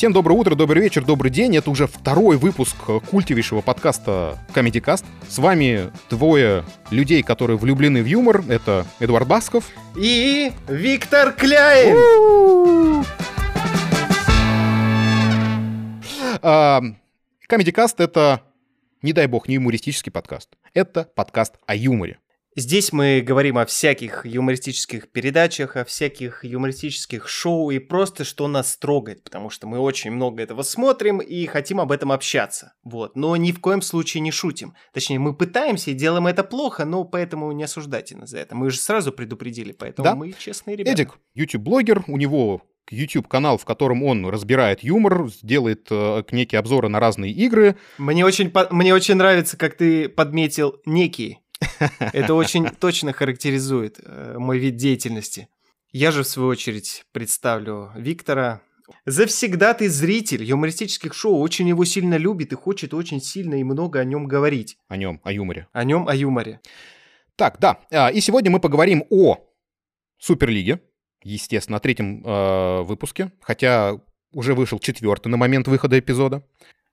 [0.00, 1.54] Всем доброе утро, добрый вечер, добрый день.
[1.58, 2.74] Это уже второй выпуск
[3.10, 5.04] культивейшего подкаста Comedy Cast.
[5.28, 8.42] С вами двое людей, которые влюблены в юмор.
[8.48, 9.66] Это Эдуард Басков
[9.98, 13.04] и Виктор Кляйн.
[16.40, 18.40] Comedy Cast— это,
[19.02, 20.48] не дай бог, не юмористический подкаст.
[20.72, 22.20] Это подкаст о юморе.
[22.60, 28.76] Здесь мы говорим о всяких юмористических передачах, о всяких юмористических шоу и просто что нас
[28.76, 32.74] трогает, потому что мы очень много этого смотрим и хотим об этом общаться.
[32.84, 33.16] Вот.
[33.16, 34.74] Но ни в коем случае не шутим.
[34.92, 38.54] Точнее, мы пытаемся и делаем это плохо, но поэтому не осуждайте нас за это.
[38.54, 40.14] Мы же сразу предупредили, поэтому да?
[40.14, 40.92] мы честные ребята.
[40.92, 47.00] Эдик, YouTube-блогер, у него YouTube-канал, в котором он разбирает юмор, делает э, некие обзоры на
[47.00, 47.76] разные игры.
[47.98, 51.39] Мне очень, мне очень нравится, как ты подметил некие.
[52.00, 55.48] Это очень точно характеризует э, мой вид деятельности.
[55.92, 58.60] Я же, в свою очередь, представлю Виктора.
[59.06, 64.00] Завсегда ты зритель юмористических шоу, очень его сильно любит и хочет очень сильно и много
[64.00, 64.78] о нем говорить.
[64.88, 65.68] О нем, о юморе.
[65.72, 66.60] О нем, о юморе.
[67.36, 67.80] Так, да.
[67.90, 69.38] А, и сегодня мы поговорим о
[70.18, 70.80] Суперлиге,
[71.22, 73.98] естественно, о третьем э, выпуске, хотя
[74.32, 76.44] уже вышел четвертый на момент выхода эпизода.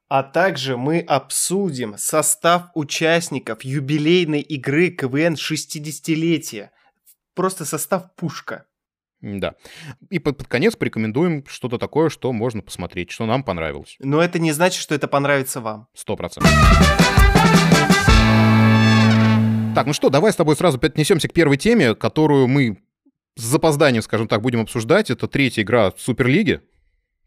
[0.10, 6.70] А также мы обсудим состав участников юбилейной игры КВН 60-летия.
[7.34, 8.66] Просто состав пушка.
[9.20, 9.56] Да.
[10.10, 13.98] И под, под конец порекомендуем что-то такое, что можно посмотреть, что нам понравилось.
[14.00, 15.88] Но это не значит, что это понравится вам.
[15.94, 16.52] Сто процентов.
[19.76, 22.82] Так, ну что, давай с тобой сразу отнесемся к первой теме, которую мы
[23.36, 25.12] с запозданием, скажем так, будем обсуждать.
[25.12, 26.62] Это третья игра Суперлиги.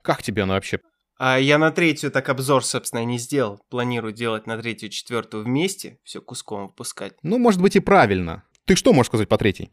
[0.02, 0.80] Как тебе она вообще?
[1.22, 3.60] А я на третью так обзор, собственно, не сделал.
[3.68, 7.12] Планирую делать на третью и четвертую вместе, все куском выпускать.
[7.22, 8.42] Ну, может быть, и правильно.
[8.64, 9.70] Ты что можешь сказать по третьей?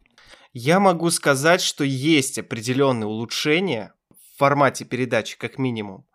[0.51, 6.05] Я могу сказать, что есть определенные улучшения в формате передачи, как минимум.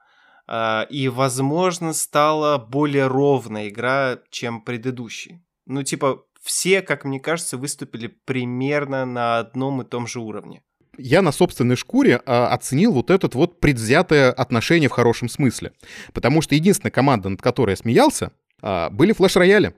[0.47, 5.43] А, и, возможно, стала более ровная игра, чем предыдущие.
[5.65, 10.63] Ну, типа, все, как мне кажется, выступили примерно на одном и том же уровне
[10.99, 15.73] я на собственной шкуре а, оценил вот этот вот предвзятое отношение в хорошем смысле.
[16.13, 19.75] Потому что единственная команда, над которой я смеялся, а, были флеш-рояли.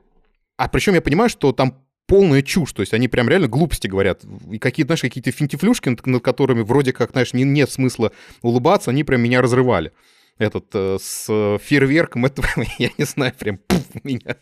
[0.56, 4.24] А причем я понимаю, что там полная чушь, то есть они прям реально глупости говорят.
[4.50, 9.04] И какие-то, знаешь, какие-то финтифлюшки, над, которыми вроде как, знаешь, не, нет смысла улыбаться, они
[9.04, 9.92] прям меня разрывали.
[10.36, 11.26] Этот э, с
[11.62, 12.42] фейерверком, это,
[12.78, 14.36] я не знаю, прям пуф, меня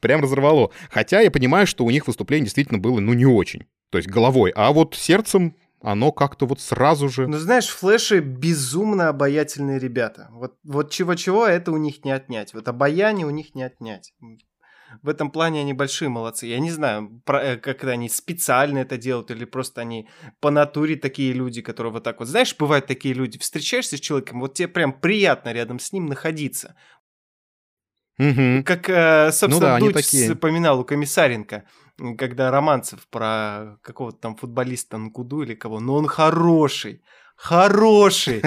[0.00, 0.72] прям разорвало.
[0.90, 3.64] Хотя я понимаю, что у них выступление действительно было, ну, не очень.
[3.90, 4.52] То есть головой.
[4.56, 7.26] А вот сердцем оно как-то вот сразу же...
[7.26, 10.28] Ну, знаешь, флеши безумно обаятельные ребята.
[10.30, 12.54] Вот, вот чего-чего это у них не отнять.
[12.54, 14.14] Вот обаяние у них не отнять.
[15.02, 16.46] В этом плане они большие молодцы.
[16.46, 20.08] Я не знаю, про, э, как они специально это делают, или просто они
[20.40, 22.28] по натуре такие люди, которые вот так вот...
[22.28, 26.76] Знаешь, бывают такие люди, встречаешься с человеком, вот тебе прям приятно рядом с ним находиться.
[28.18, 28.62] Угу.
[28.64, 31.64] Как, э, собственно, ну да, Дудь вспоминал у Комиссаренко
[32.18, 37.02] когда Романцев про какого-то там футболиста Нкуду или кого, но он хороший,
[37.36, 38.42] хороший.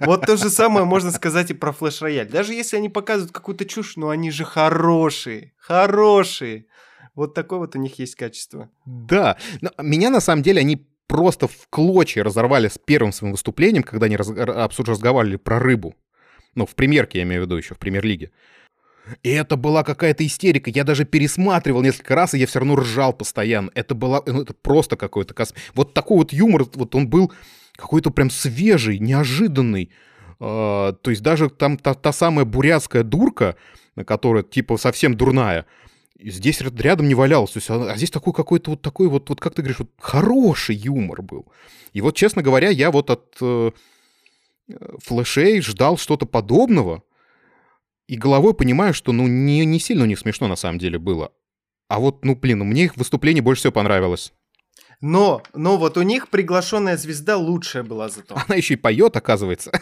[0.00, 2.28] Вот то же самое можно сказать и про Флэш Рояль.
[2.28, 6.66] Даже если они показывают какую-то чушь, но они же хорошие, хорошие.
[7.14, 8.70] Вот такое вот у них есть качество.
[8.86, 13.82] Да, но меня на самом деле они просто в клочья разорвали с первым своим выступлением,
[13.82, 14.30] когда они раз,
[14.78, 15.94] разговаривали про рыбу.
[16.54, 18.30] Ну, в премьерке, я имею в виду еще, в премьер-лиге.
[19.22, 20.70] И это была какая-то истерика.
[20.70, 23.70] Я даже пересматривал несколько раз, и я все равно ржал постоянно.
[23.74, 25.54] Это было, ну, это просто какой-то кос...
[25.74, 27.32] Вот такой вот юмор, вот он был
[27.76, 29.90] какой-то прям свежий, неожиданный.
[30.38, 33.54] Uh, то есть даже там та, та самая бурятская дурка,
[34.06, 35.66] которая типа совсем дурная,
[36.20, 37.52] здесь рядом не валялась.
[37.52, 39.90] То есть, а, а здесь такой какой-то вот такой вот, вот как ты говоришь, вот
[39.98, 41.46] хороший юмор был.
[41.92, 43.70] И вот, честно говоря, я вот от э,
[44.98, 47.02] флешей ждал что-то подобного,
[48.06, 51.32] и головой понимаю, что ну не, не сильно у них смешно на самом деле было.
[51.88, 54.32] А вот, ну блин, ну, мне их выступление больше всего понравилось.
[55.02, 58.36] Но, но вот у них приглашенная звезда лучшая была зато.
[58.46, 59.72] Она еще и поет, оказывается.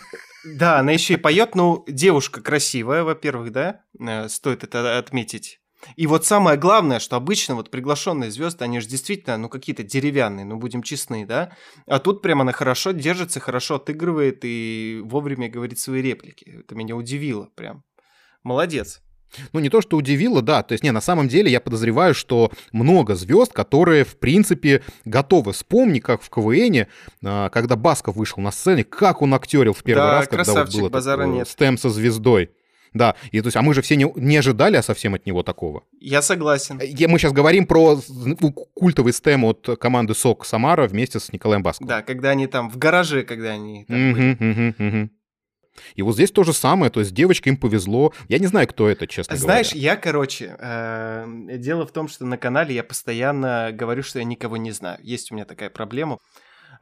[0.44, 5.60] Да, она еще и поет, ну, девушка красивая, во-первых, да, э, стоит это отметить.
[5.96, 10.44] И вот самое главное, что обычно вот приглашенные звезды, они же действительно, ну, какие-то деревянные,
[10.44, 11.54] ну, будем честны, да?
[11.86, 16.60] А тут прямо она хорошо держится, хорошо отыгрывает и вовремя говорит свои реплики.
[16.60, 17.84] Это меня удивило прям
[18.42, 19.02] молодец.
[19.52, 20.62] Ну, не то, что удивило, да.
[20.62, 25.52] То есть, не, на самом деле я подозреваю, что много звезд, которые, в принципе, готовы.
[25.52, 26.86] Вспомни, как в КВН,
[27.24, 30.74] а, когда Басков вышел на сцене, как он актерил в первый да, раз, когда вот
[30.74, 31.48] был этот, э, нет.
[31.48, 32.50] стем со звездой.
[32.92, 35.44] Да, и то есть, а мы же все не, не ожидали а совсем от него
[35.44, 35.84] такого.
[36.00, 36.80] Я согласен.
[36.82, 38.00] Я, мы сейчас говорим про
[38.74, 41.88] культовый стем от команды СОК Самара вместе с Николаем Басковым.
[41.88, 45.10] Да, когда они там в гараже, когда они там угу, угу, угу.
[45.94, 48.12] И вот здесь то же самое, то есть девочка им повезло.
[48.28, 49.92] Я не знаю, кто это, честно Знаешь, говоря.
[49.92, 51.26] я, короче, э,
[51.58, 54.98] дело в том, что на канале я постоянно говорю, что я никого не знаю.
[55.02, 56.18] Есть у меня такая проблема.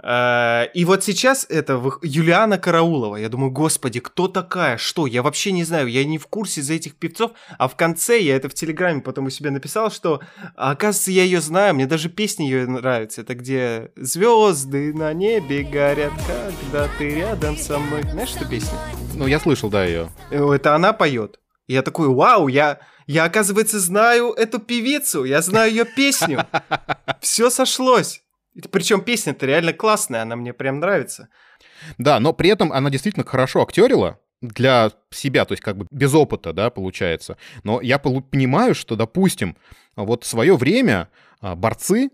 [0.03, 3.17] Э, И вот сейчас это Юлиана Караулова.
[3.17, 4.77] Я думаю, господи, кто такая?
[4.77, 5.07] Что?
[5.07, 5.89] Я вообще не знаю.
[5.89, 7.33] Я не в курсе за этих певцов.
[7.59, 10.21] А в конце я это в Телеграме потом у себя написал, что
[10.57, 11.75] а, оказывается я ее знаю.
[11.75, 13.23] Мне даже песни ее нравятся.
[13.23, 18.03] Это где звезды на небе горят, когда ты рядом со мной.
[18.03, 18.79] Знаешь эту песню?
[19.15, 20.11] Ну, я слышал, да, ее.
[20.31, 21.41] Э, Это она поет.
[21.67, 26.47] Я такой, вау, я, я, оказывается, знаю эту певицу, я знаю ее песню.
[27.21, 28.23] Все сошлось.
[28.71, 31.29] Причем песня-то реально классная, она мне прям нравится.
[31.97, 36.15] Да, но при этом она действительно хорошо актерила для себя, то есть как бы без
[36.15, 37.37] опыта, да, получается.
[37.65, 39.57] Но я понимаю, что, допустим,
[39.97, 41.09] вот в свое время
[41.41, 42.11] а, борцы,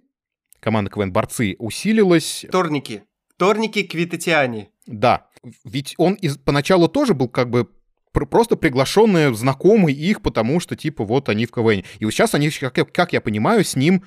[0.61, 3.03] команда КВН борцы, усилилась, Торники.
[3.37, 4.71] Торники Квитатиани.
[4.87, 5.27] да,
[5.65, 7.69] ведь он из, поначалу тоже был как бы
[8.13, 11.85] пр- просто приглашенные знакомый их, потому что, типа, вот они в КВН.
[11.99, 14.05] И вот сейчас они, как я, как я понимаю, с ним,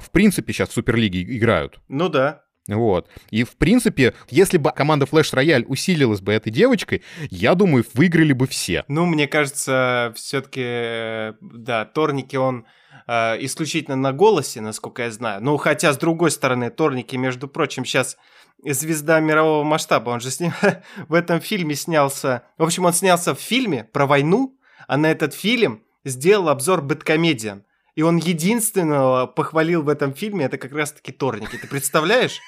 [0.00, 1.80] в принципе, сейчас в Суперлиге играют.
[1.88, 2.42] Ну да.
[2.68, 3.08] Вот.
[3.30, 8.32] И, в принципе, если бы команда Flash Royale усилилась бы этой девочкой, я думаю, выиграли
[8.32, 8.84] бы все.
[8.88, 12.66] Ну, мне кажется, все-таки, да, Торники он
[13.06, 15.42] э, исключительно на голосе, насколько я знаю.
[15.42, 18.16] Ну, хотя, с другой стороны, Торники, между прочим, сейчас
[18.64, 20.10] звезда мирового масштаба.
[20.10, 20.52] Он же с ним
[21.08, 22.42] в этом фильме снялся...
[22.58, 24.58] В общем, он снялся в фильме про войну,
[24.88, 27.64] а на этот фильм сделал обзор «Бэткомедиан».
[27.96, 31.56] И он единственного похвалил в этом фильме, это как раз-таки Торники.
[31.56, 32.38] Ты представляешь?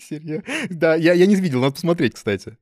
[0.00, 0.44] Серьезно?
[0.70, 2.56] Да, я, я не видел, надо посмотреть, кстати.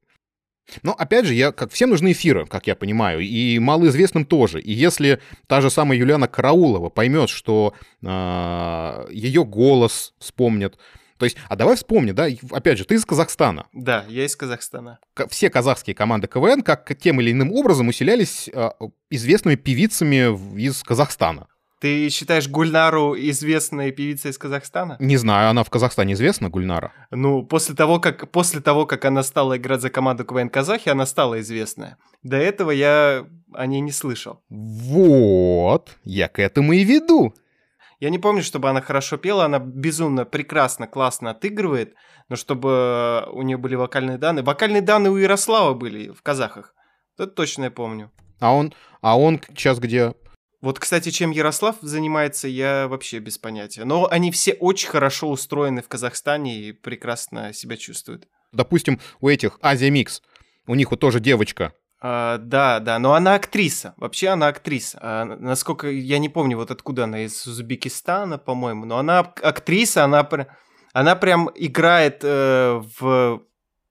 [0.83, 4.61] Но, опять же, я, как всем нужны эфиры, как я понимаю, и малоизвестным тоже.
[4.61, 10.79] И если та же самая Юлиана Караулова поймет, что э, ее голос вспомнят,
[11.19, 13.67] то есть, а давай вспомни, да, опять же, ты из Казахстана.
[13.73, 14.99] Да, я из Казахстана.
[15.15, 18.71] Ка- Все казахские команды КВН как тем или иным образом усилялись э,
[19.11, 21.47] известными певицами из Казахстана.
[21.79, 24.97] Ты считаешь Гульнару известной певицей из Казахстана?
[24.99, 26.93] Не знаю, она в Казахстане известна, Гульнара?
[27.11, 31.05] Ну, после того, как, после того, как она стала играть за команду КВН Казахи, она
[31.05, 31.99] стала известная.
[32.23, 34.41] До этого я о ней не слышал.
[34.49, 37.35] Вот, я к этому и веду.
[38.01, 41.95] Я не помню, чтобы она хорошо пела, она безумно, прекрасно, классно отыгрывает,
[42.29, 44.45] но чтобы у нее были вокальные данные.
[44.45, 46.75] Вокальные данные у Ярослава были в казахах.
[47.19, 48.11] Это точно я помню.
[48.41, 50.15] А он, а он сейчас где?
[50.67, 53.85] Вот, кстати, чем Ярослав занимается, я вообще без понятия.
[53.85, 58.27] Но они все очень хорошо устроены в Казахстане и прекрасно себя чувствуют.
[58.51, 60.23] Допустим, у этих Азия Микс,
[60.67, 61.73] у них вот тоже девочка.
[62.01, 63.95] А, да, да, но она актриса.
[63.97, 64.99] Вообще она актриса.
[65.01, 70.03] А, насколько я не помню, вот откуда она из Узбекистана, по-моему, но она ак- актриса,
[70.03, 70.29] она,
[70.93, 73.41] она прям играет э, в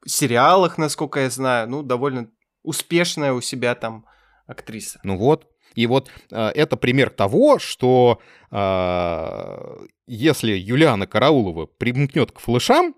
[0.06, 2.30] сериалах, насколько я знаю, ну довольно
[2.64, 4.06] успешная у себя там
[4.46, 5.00] актриса.
[5.04, 5.55] Ну вот.
[5.76, 12.96] И вот э, это пример того, что э, если Юлиана Караулова примкнет к флешам,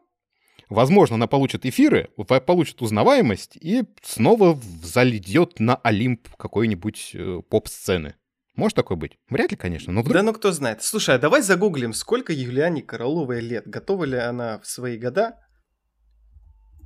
[0.70, 8.16] возможно, она получит эфиры, по- получит узнаваемость и снова залидет на Олимп какой-нибудь э, поп-сцены.
[8.56, 9.20] Может такое быть?
[9.30, 10.14] Вряд ли, конечно, но вдруг...
[10.16, 10.82] Да ну кто знает.
[10.82, 13.68] Слушай, а давай загуглим, сколько Юлиане Карауловой лет.
[13.68, 15.38] Готова ли она в свои года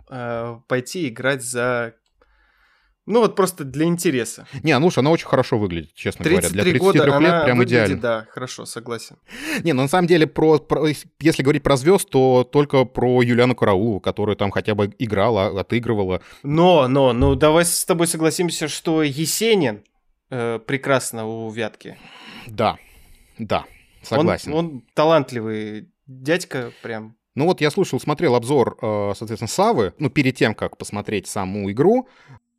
[0.10, 1.96] э, пойти играть за...
[3.12, 4.48] Ну вот просто для интереса.
[4.64, 6.50] Не, ну уж она очень хорошо выглядит, честно говоря.
[6.50, 8.02] Для 33 33 года лет она прям выглядит, идеально.
[8.02, 9.18] да, хорошо, согласен.
[9.64, 10.88] Не, ну на самом деле, про, про-
[11.20, 16.22] если говорить про звезд, то только про Юлиану Караулову, которая там хотя бы играла, отыгрывала.
[16.44, 19.84] Но, но, ну давай с тобой согласимся, что Есенин
[20.30, 21.98] э, прекрасно у Вятки.
[22.48, 22.78] Да,
[23.38, 23.66] да,
[24.10, 24.54] Он- согласен.
[24.54, 27.16] Он, талантливый дядька прям.
[27.34, 31.72] Ну вот я слушал, смотрел обзор, э, соответственно, Савы, ну перед тем, как посмотреть саму
[31.72, 32.10] игру,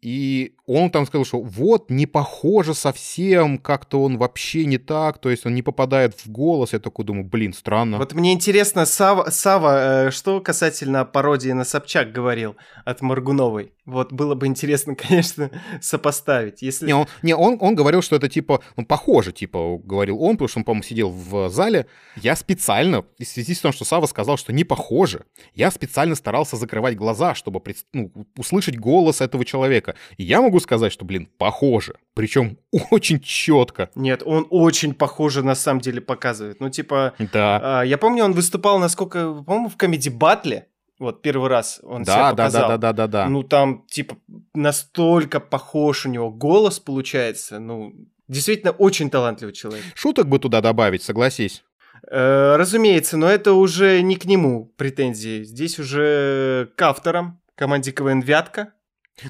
[0.02, 5.30] и он там сказал, что вот, не похоже совсем, как-то он вообще не так, то
[5.30, 6.72] есть он не попадает в голос.
[6.72, 7.98] Я такой думаю, блин, странно.
[7.98, 13.72] Вот мне интересно, Сава, Сава, э, что касательно пародии на Собчак говорил от Маргуновой?
[13.84, 16.62] Вот было бы интересно, конечно, сопоставить.
[16.62, 16.86] Если...
[16.86, 20.48] Не, он, не он, он говорил, что это типа, ну, похоже, типа, говорил он, потому
[20.48, 21.86] что он, по-моему, сидел в зале.
[22.16, 26.56] Я специально, в связи с тем, что Сава сказал, что не похоже, я специально старался
[26.56, 27.60] закрывать глаза, чтобы
[27.92, 29.91] ну, услышать голос этого человека.
[30.16, 31.94] И я могу сказать, что, блин, похоже.
[32.14, 32.58] Причем
[32.90, 33.90] очень четко.
[33.94, 36.60] Нет, он очень похоже на самом деле показывает.
[36.60, 37.80] Ну, типа, Да.
[37.80, 40.68] а, я помню, он выступал, насколько, по-моему, в комедии Батле.
[40.98, 42.68] Вот первый раз он себя Да, да, показал.
[42.68, 43.28] да, да, да, да, да.
[43.28, 44.16] Ну, там, типа,
[44.54, 47.58] настолько похож у него голос получается.
[47.58, 47.92] Ну,
[48.28, 49.82] действительно, очень талантливый человек.
[49.94, 51.64] Шуток бы туда добавить, согласись.
[52.08, 55.42] Э, разумеется, но это уже не к нему претензии.
[55.44, 58.72] Здесь уже к авторам, команде КВН «Вятка».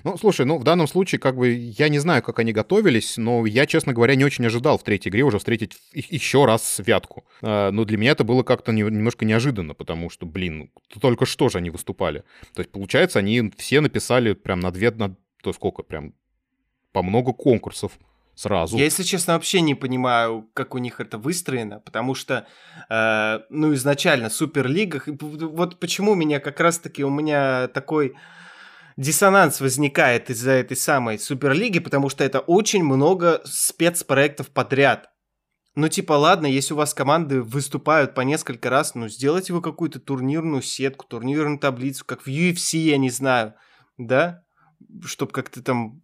[0.05, 3.45] Ну, слушай, ну, в данном случае, как бы, я не знаю, как они готовились, но
[3.47, 7.25] я, честно говоря, не очень ожидал в третьей игре уже встретить еще раз Вятку.
[7.43, 10.71] А, но для меня это было как-то немножко неожиданно, потому что, блин,
[11.01, 12.25] только что же они выступали.
[12.55, 16.15] То есть, получается, они все написали прям на две, на то сколько, прям
[16.93, 17.99] по много конкурсов
[18.35, 18.77] сразу.
[18.77, 22.47] Я, если честно, вообще не понимаю, как у них это выстроено, потому что,
[22.89, 28.15] э, ну, изначально Суперлига, вот почему меня как раз-таки, у меня такой
[28.97, 35.11] диссонанс возникает из-за этой самой Суперлиги, потому что это очень много спецпроектов подряд.
[35.75, 40.01] Ну, типа, ладно, если у вас команды выступают по несколько раз, ну, сделайте вы какую-то
[40.01, 43.55] турнирную сетку, турнирную таблицу, как в UFC, я не знаю,
[43.97, 44.43] да?
[45.05, 46.03] Чтобы как-то там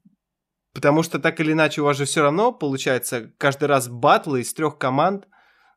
[0.79, 4.55] Потому что так или иначе у вас же все равно получается каждый раз батлы из
[4.55, 5.27] трех команд.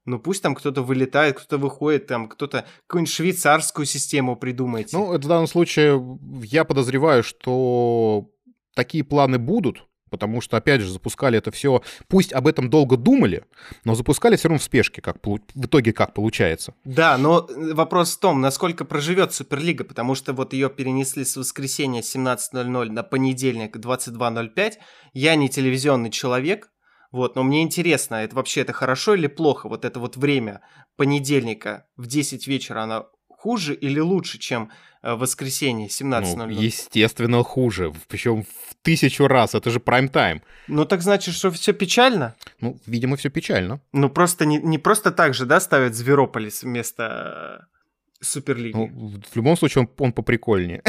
[0.05, 4.97] Ну пусть там кто-то вылетает, кто-то выходит, там кто-то какую-нибудь швейцарскую систему придумайте.
[4.97, 8.29] Ну, в данном случае я подозреваю, что
[8.73, 13.45] такие планы будут, Потому что, опять же, запускали это все, пусть об этом долго думали,
[13.85, 16.73] но запускали все равно в спешке, как в итоге как получается.
[16.83, 22.01] Да, но вопрос в том, насколько проживет Суперлига, потому что вот ее перенесли с воскресенья
[22.01, 24.73] 17.00 на понедельник 22.05.
[25.13, 26.71] Я не телевизионный человек,
[27.11, 29.67] вот, но мне интересно, это вообще это хорошо или плохо?
[29.67, 30.61] Вот это вот время
[30.95, 34.69] понедельника в 10 вечера, она хуже или лучше, чем
[35.03, 36.35] э, воскресенье 17.00?
[36.35, 37.91] Ну, естественно, хуже.
[38.07, 39.55] Причем в тысячу раз.
[39.55, 40.41] Это же прайм-тайм.
[40.67, 42.35] Ну, так значит, что все печально?
[42.59, 43.81] Ну, видимо, все печально.
[43.93, 47.67] Ну, просто не, не просто так же, да, ставят Зверополис вместо
[48.21, 48.77] э, Суперлиги.
[48.77, 50.83] Ну, в любом случае, он, он поприкольнее.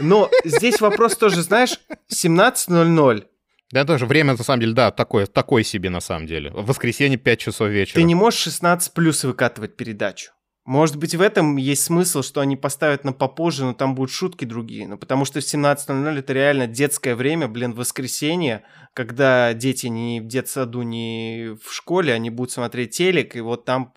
[0.00, 1.78] Но здесь вопрос тоже, знаешь,
[2.12, 3.24] 17.00.
[3.72, 6.50] Да, тоже время, на самом деле, да, такое, такое себе, на самом деле.
[6.50, 7.94] В воскресенье 5 часов вечера.
[7.94, 10.32] Ты не можешь 16 плюс выкатывать передачу.
[10.64, 14.44] Может быть, в этом есть смысл, что они поставят на попозже, но там будут шутки
[14.44, 14.86] другие.
[14.86, 18.62] Ну, потому что в 17.00 это реально детское время, блин, воскресенье,
[18.94, 23.92] когда дети не в детсаду, не в школе, они будут смотреть телек, и вот там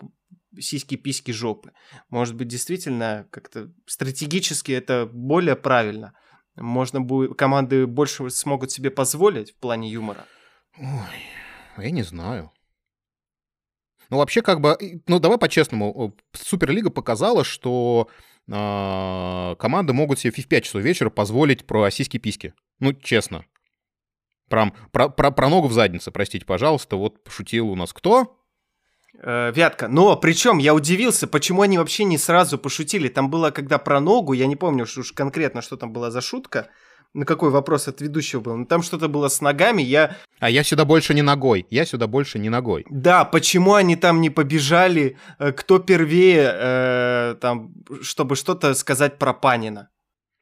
[0.58, 1.72] сиськи, письки, жопы.
[2.10, 6.14] Может быть, действительно, как-то стратегически это более правильно.
[6.56, 10.24] Можно будет, команды больше смогут себе позволить в плане юмора.
[10.78, 12.52] Ой, я не знаю.
[14.08, 18.08] Ну, вообще, как бы, ну, давай по-честному, Суперлига показала, что
[18.46, 22.54] э, команды могут себе в 5 часов вечера позволить про сиськи-письки.
[22.78, 23.44] Ну, честно.
[24.48, 26.96] Прям про, про, про ногу в заднице, простите, пожалуйста.
[26.96, 28.38] Вот пошутил у нас кто?
[29.22, 29.88] Э, Вятка.
[29.88, 33.08] Но причем я удивился, почему они вообще не сразу пошутили.
[33.08, 36.20] Там было, когда про ногу, я не помню что уж конкретно, что там была за
[36.20, 36.68] шутка
[37.16, 38.56] на какой вопрос от ведущего был.
[38.56, 40.16] Ну, там что-то было с ногами, я...
[40.38, 42.84] А я сюда больше не ногой, я сюда больше не ногой.
[42.90, 49.32] Да, почему они там не побежали, э, кто первее, э, там, чтобы что-то сказать про
[49.32, 49.88] Панина?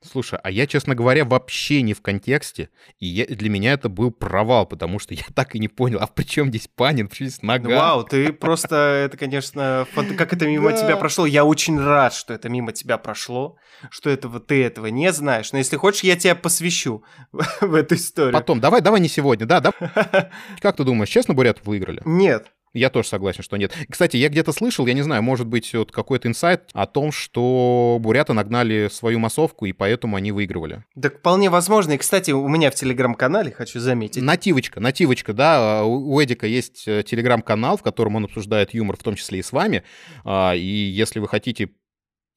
[0.05, 2.69] Слушай, а я, честно говоря, вообще не в контексте,
[2.99, 6.07] и я, для меня это был провал, потому что я так и не понял, а
[6.07, 7.75] при чем здесь Панин, при чем здесь нога?
[7.75, 11.27] Вау, ты просто, это, конечно, как это мимо тебя прошло.
[11.27, 13.57] Я очень рад, что это мимо тебя прошло,
[13.91, 15.53] что этого ты этого не знаешь.
[15.53, 17.05] Но если хочешь, я тебя посвящу
[17.61, 18.35] в эту историю.
[18.35, 19.61] Потом, давай, давай не сегодня, да?
[19.61, 19.73] да?
[20.61, 22.03] Как ты думаешь, честно, Бурят выиграли?
[22.05, 22.53] Нет.
[22.75, 23.73] Я тоже согласен, что нет.
[23.89, 27.99] Кстати, я где-то слышал, я не знаю, может быть, вот какой-то инсайт о том, что
[28.01, 30.85] буряты нагнали свою массовку, и поэтому они выигрывали.
[31.01, 31.93] Так вполне возможно.
[31.93, 34.23] И, кстати, у меня в телеграм-канале, хочу заметить.
[34.23, 35.85] Нативочка, нативочка, да.
[35.85, 39.53] У Эдика есть э, телеграм-канал, в котором он обсуждает юмор, в том числе и с
[39.53, 39.85] вами.
[40.25, 41.71] А, и если вы хотите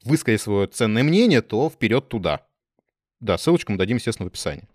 [0.04, 2.42] высказать свое ценное мнение, то вперед туда.
[3.20, 4.68] Да, ссылочку мы дадим, естественно, в описании.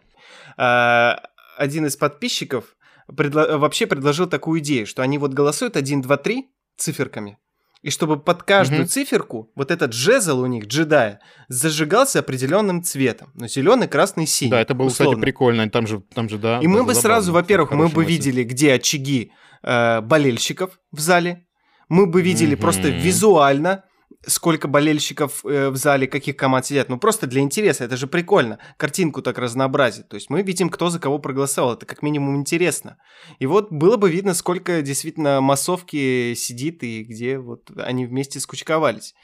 [0.57, 1.23] А,
[1.57, 2.77] один из подписчиков
[3.17, 7.39] предло- вообще предложил такую идею, что они вот голосуют 1, 2, 3 циферками,
[7.83, 8.87] и чтобы под каждую mm-hmm.
[8.87, 13.31] циферку вот этот джезл у них, джедая, зажигался определенным цветом.
[13.35, 14.53] Ну, зеленый, красный, синий.
[14.53, 15.15] Да, это было, условно.
[15.15, 15.69] кстати, прикольно.
[15.69, 16.61] Там же, там же, да.
[16.61, 19.33] И мы бы сразу, во-первых, мы бы видели, где очаги
[19.65, 21.47] э, болельщиков в зале.
[21.89, 22.61] Мы бы видели mm-hmm.
[22.61, 23.85] просто визуально,
[24.27, 26.89] сколько болельщиков э, в зале, каких команд сидят.
[26.89, 28.59] Ну, просто для интереса, это же прикольно.
[28.77, 30.09] Картинку так разнообразить.
[30.09, 31.75] То есть мы видим, кто за кого проголосовал.
[31.75, 32.99] Это как минимум интересно.
[33.39, 39.15] И вот было бы видно, сколько действительно массовки сидит и где вот они вместе скучковались.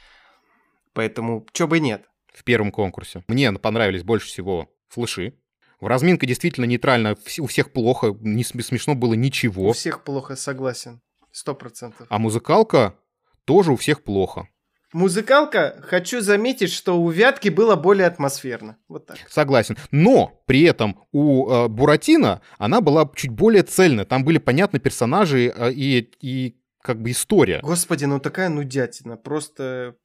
[0.95, 2.05] Поэтому, чё бы нет.
[2.35, 3.25] В первом конкурсе.
[3.29, 5.35] Мне понравились больше всего флеши.
[5.81, 9.69] В разминка действительно нейтрально, у всех плохо, не смешно было ничего.
[9.69, 11.01] У всех плохо, согласен.
[11.31, 12.07] Сто процентов.
[12.11, 12.97] А музыкалка
[13.45, 14.49] тоже у всех плохо.
[14.93, 18.79] Музыкалка, хочу заметить, что у Вятки было более атмосферно.
[18.89, 19.19] Вот так.
[19.29, 19.77] Согласен.
[19.91, 24.07] Но при этом у э, Буратино она была чуть более цельная.
[24.07, 27.61] Там были понятны персонажи э, и, и как бы история.
[27.63, 29.19] Господи, ну такая нудятина.
[29.19, 29.97] Просто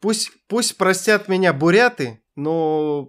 [0.00, 3.08] пусть, пусть простят меня буряты, но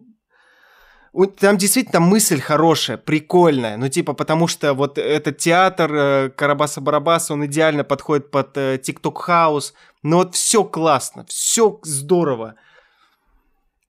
[1.38, 3.78] там действительно мысль хорошая, прикольная.
[3.78, 9.74] Ну, типа, потому что вот этот театр э, Карабаса-Барабаса, он идеально подходит под э, TikTok-хаус.
[10.02, 12.56] Ну, вот все классно, все здорово.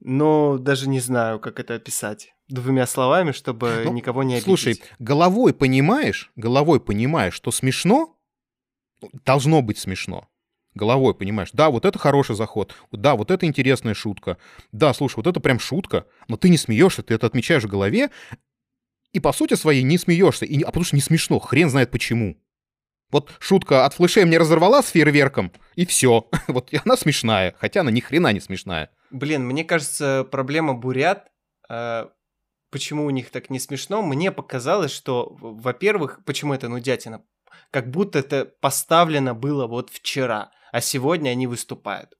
[0.00, 4.44] Но даже не знаю, как это описать двумя словами, чтобы ну, никого не обидеть.
[4.44, 8.14] Слушай, головой понимаешь, головой понимаешь, что смешно,
[9.24, 10.28] должно быть смешно
[10.74, 14.38] головой, понимаешь, да, вот это хороший заход, да, вот это интересная шутка,
[14.72, 18.10] да, слушай, вот это прям шутка, но ты не смеешься, ты это отмечаешь в голове,
[19.12, 22.36] и по сути своей не смеешься, и, а потому что не смешно, хрен знает почему.
[23.10, 26.28] Вот шутка от флешей мне разорвала с фейерверком, и все.
[26.48, 28.90] Вот и она смешная, хотя она ни хрена не смешная.
[29.10, 31.30] Блин, мне кажется, проблема бурят,
[31.68, 32.06] э,
[32.70, 37.22] почему у них так не смешно, мне показалось, что, во-первых, почему это нудятина,
[37.70, 42.16] как будто это поставлено было вот вчера а сегодня они выступают.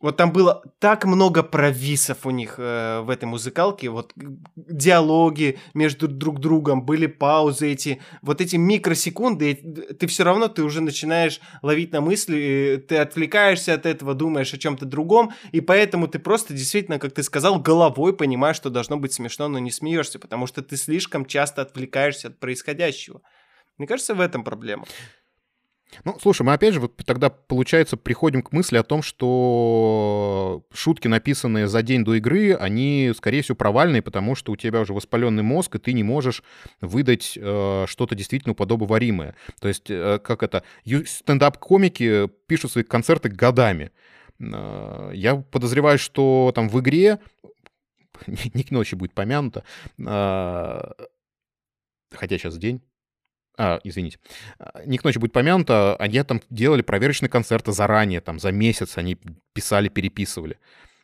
[0.00, 4.12] Вот там было так много провисов у них э, в этой музыкалке, вот
[4.56, 10.80] диалоги между друг другом, были паузы эти, вот эти микросекунды, ты все равно, ты уже
[10.80, 16.18] начинаешь ловить на мысли, ты отвлекаешься от этого, думаешь о чем-то другом, и поэтому ты
[16.18, 20.48] просто действительно, как ты сказал, головой понимаешь, что должно быть смешно, но не смеешься, потому
[20.48, 23.22] что ты слишком часто отвлекаешься от происходящего.
[23.78, 24.86] Мне кажется, в этом проблема.
[26.04, 31.08] Ну, слушай, мы опять же вот тогда, получается, приходим к мысли о том, что шутки,
[31.08, 35.42] написанные за день до игры, они, скорее всего, провальные, потому что у тебя уже воспаленный
[35.42, 36.42] мозг, и ты не можешь
[36.80, 39.36] выдать э, что-то действительно подобоваримое.
[39.60, 43.90] То есть, э, как это, стендап-комики пишут свои концерты годами.
[44.40, 47.20] Э, я подозреваю, что там в игре,
[48.26, 49.64] Ник Ночи будет помянуто,
[49.98, 50.80] э,
[52.10, 52.82] хотя сейчас день,
[53.56, 54.18] а, извините,
[54.58, 58.98] а, не к ночи будет помянуто, они там делали проверочные концерты заранее, там, за месяц
[58.98, 59.18] они
[59.52, 60.58] писали, переписывали.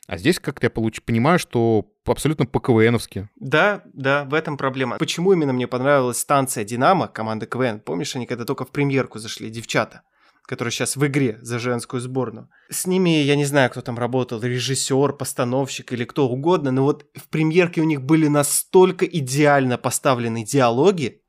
[0.06, 1.00] А здесь, как я получ...
[1.02, 3.28] понимаю, что абсолютно по-КВНовски.
[3.36, 4.98] Да, да, в этом проблема.
[4.98, 7.78] Почему именно мне понравилась станция «Динамо», команда КВН?
[7.78, 10.02] Помнишь, они когда только в премьерку зашли, девчата?
[10.50, 12.48] которые сейчас в игре за женскую сборную.
[12.70, 17.06] С ними, я не знаю, кто там работал, режиссер, постановщик или кто угодно, но вот
[17.14, 21.19] в премьерке у них были настолько идеально поставлены диалоги,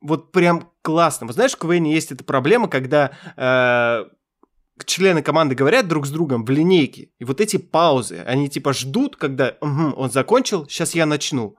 [0.00, 1.26] вот прям классно.
[1.26, 4.04] Вот знаешь, в КВН есть эта проблема, когда э,
[4.84, 9.16] члены команды говорят друг с другом в линейке, и вот эти паузы, они типа ждут,
[9.16, 11.56] когда угу, он закончил, сейчас я начну.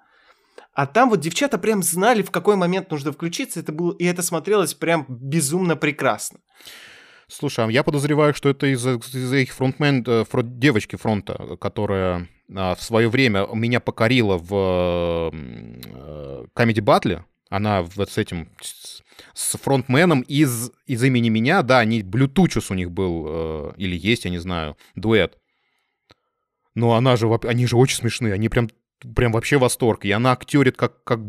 [0.73, 4.21] А там вот девчата прям знали, в какой момент нужно включиться, это было, и это
[4.21, 6.39] смотрелось прям безумно прекрасно.
[7.27, 12.27] Слушай, а я подозреваю, что это из-за из их фронтмен, э, фронт, девочки фронта, которая
[12.53, 18.49] а, в свое время меня покорила в э, Comedy Battle, она вот с этим,
[19.33, 24.23] с фронтменом из, из имени меня, да, они, Блютучус у них был, э, или есть,
[24.23, 25.37] я не знаю, дуэт.
[26.73, 28.69] Но она же, они же очень смешные, они прям
[29.15, 30.05] прям вообще восторг.
[30.05, 31.19] И она актерит как, как,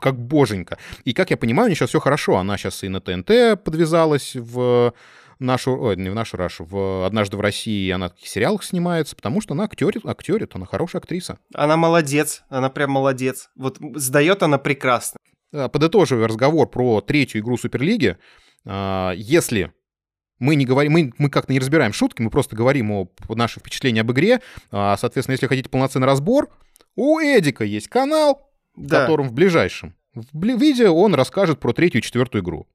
[0.00, 0.78] как боженька.
[1.04, 2.36] И, как я понимаю, у нее сейчас все хорошо.
[2.36, 4.92] Она сейчас и на ТНТ подвязалась в
[5.38, 9.40] нашу, ой, не в нашу Рашу, в «Однажды в России» она в сериалах снимается, потому
[9.40, 11.38] что она актерит, актерит, она хорошая актриса.
[11.54, 13.48] Она молодец, она прям молодец.
[13.54, 15.18] Вот сдает она прекрасно.
[15.52, 18.16] Э, подытоживая разговор про третью игру Суперлиги,
[18.64, 19.72] э, если
[20.38, 24.04] мы не говорим, мы, мы как-то не разбираем шутки, мы просто говорим о наших впечатлениях
[24.04, 24.40] об игре.
[24.70, 26.48] А, соответственно, если хотите полноценный разбор,
[26.96, 29.00] у Эдика есть канал, да.
[29.00, 32.66] в котором в ближайшем в видео он расскажет про третью и четвертую игру.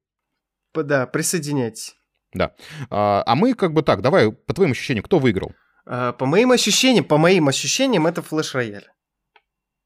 [0.73, 1.95] Да, присоединяйтесь.
[2.33, 2.53] Да.
[2.89, 5.53] А, а мы как бы так, давай, по твоим ощущениям, кто выиграл?
[5.85, 8.87] А, по моим ощущениям, по моим ощущениям, это Флэш Рояль.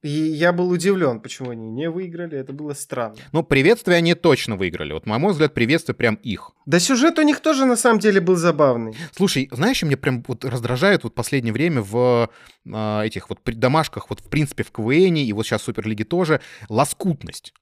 [0.01, 3.17] И я был удивлен, почему они не выиграли, это было странно.
[3.33, 4.93] Ну, приветствие они точно выиграли.
[4.93, 6.51] Вот, на мой взгляд, приветствие прям их.
[6.65, 8.95] Да сюжет у них тоже, на самом деле, был забавный.
[9.13, 12.29] Слушай, знаешь, мне прям вот раздражает вот последнее время в
[12.65, 16.39] э, этих вот домашках, вот в принципе в КВН и вот сейчас в Суперлиге тоже,
[16.69, 17.53] лоскутность.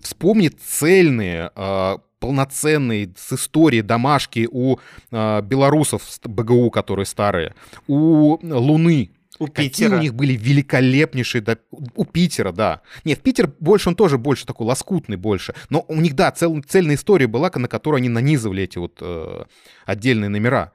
[0.00, 4.76] Вспомни цельные, э, полноценные с историей домашки у
[5.10, 7.54] э, белорусов БГУ, которые старые,
[7.88, 9.96] у Луны, у Какие Питера.
[9.96, 11.40] у них были великолепнейшие...
[11.40, 12.82] Да, у Питера, да.
[13.04, 15.54] Нет, Питер больше, он тоже больше такой лоскутный больше.
[15.70, 19.44] Но у них, да, цел, цельная история была, на которую они нанизывали эти вот э,
[19.86, 20.72] отдельные номера.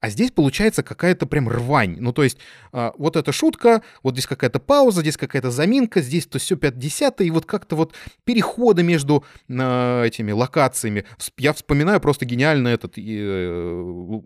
[0.00, 1.96] А здесь получается какая-то прям рвань.
[2.00, 2.38] Ну, то есть,
[2.72, 7.20] э, вот эта шутка, вот здесь какая-то пауза, здесь какая-то заминка, здесь то все 50
[7.22, 11.04] и вот как-то вот переходы между э, этими локациями.
[11.36, 14.20] Я вспоминаю просто гениально этот э,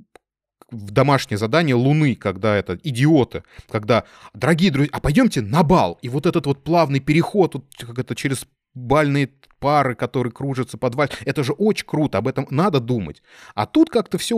[0.73, 4.05] в домашнее задание Луны, когда это идиоты, когда,
[4.35, 5.99] дорогие друзья, а пойдемте на бал.
[6.03, 10.95] И вот этот вот плавный переход, вот, как это через бальные пары, которые кружатся под
[10.95, 11.11] валь.
[11.25, 13.23] Это же очень круто, об этом надо думать.
[13.55, 14.37] А тут как-то все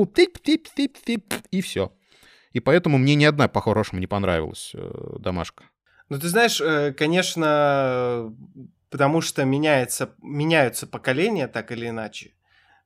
[1.50, 1.92] и все.
[2.52, 5.64] И поэтому мне ни одна по-хорошему не понравилась э, домашка.
[6.08, 8.32] Ну, ты знаешь, э, конечно,
[8.90, 12.32] потому что меняется, меняются поколения так или иначе.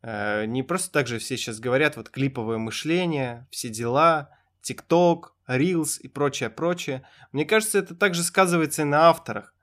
[0.03, 4.31] Э, не просто так же все сейчас говорят, вот клиповое мышление, все дела,
[4.63, 7.03] ТикТок, Reels и прочее, прочее.
[7.33, 9.55] Мне кажется, это также сказывается и на авторах,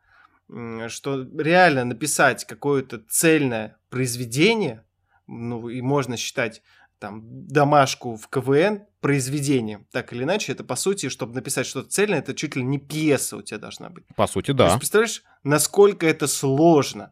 [0.87, 4.83] что реально написать какое-то цельное произведение,
[5.27, 6.61] ну и можно считать
[6.99, 12.19] там домашку в КВН произведением, так или иначе, это по сути, чтобы написать что-то цельное,
[12.19, 14.05] это чуть ли не пьеса у тебя должна быть.
[14.15, 14.65] По сути, да.
[14.65, 17.11] То есть, представляешь, насколько это сложно.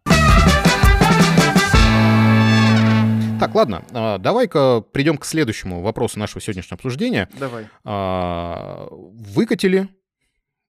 [3.39, 7.29] Так, ладно, а, давай-ка придем к следующему вопросу нашего сегодняшнего обсуждения.
[7.37, 7.67] Давай.
[7.83, 9.89] А, выкатили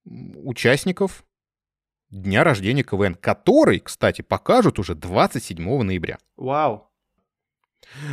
[0.04, 1.24] участников
[2.10, 6.18] дня рождения КВН, который, кстати, покажут уже 27 ноября.
[6.36, 6.90] Вау.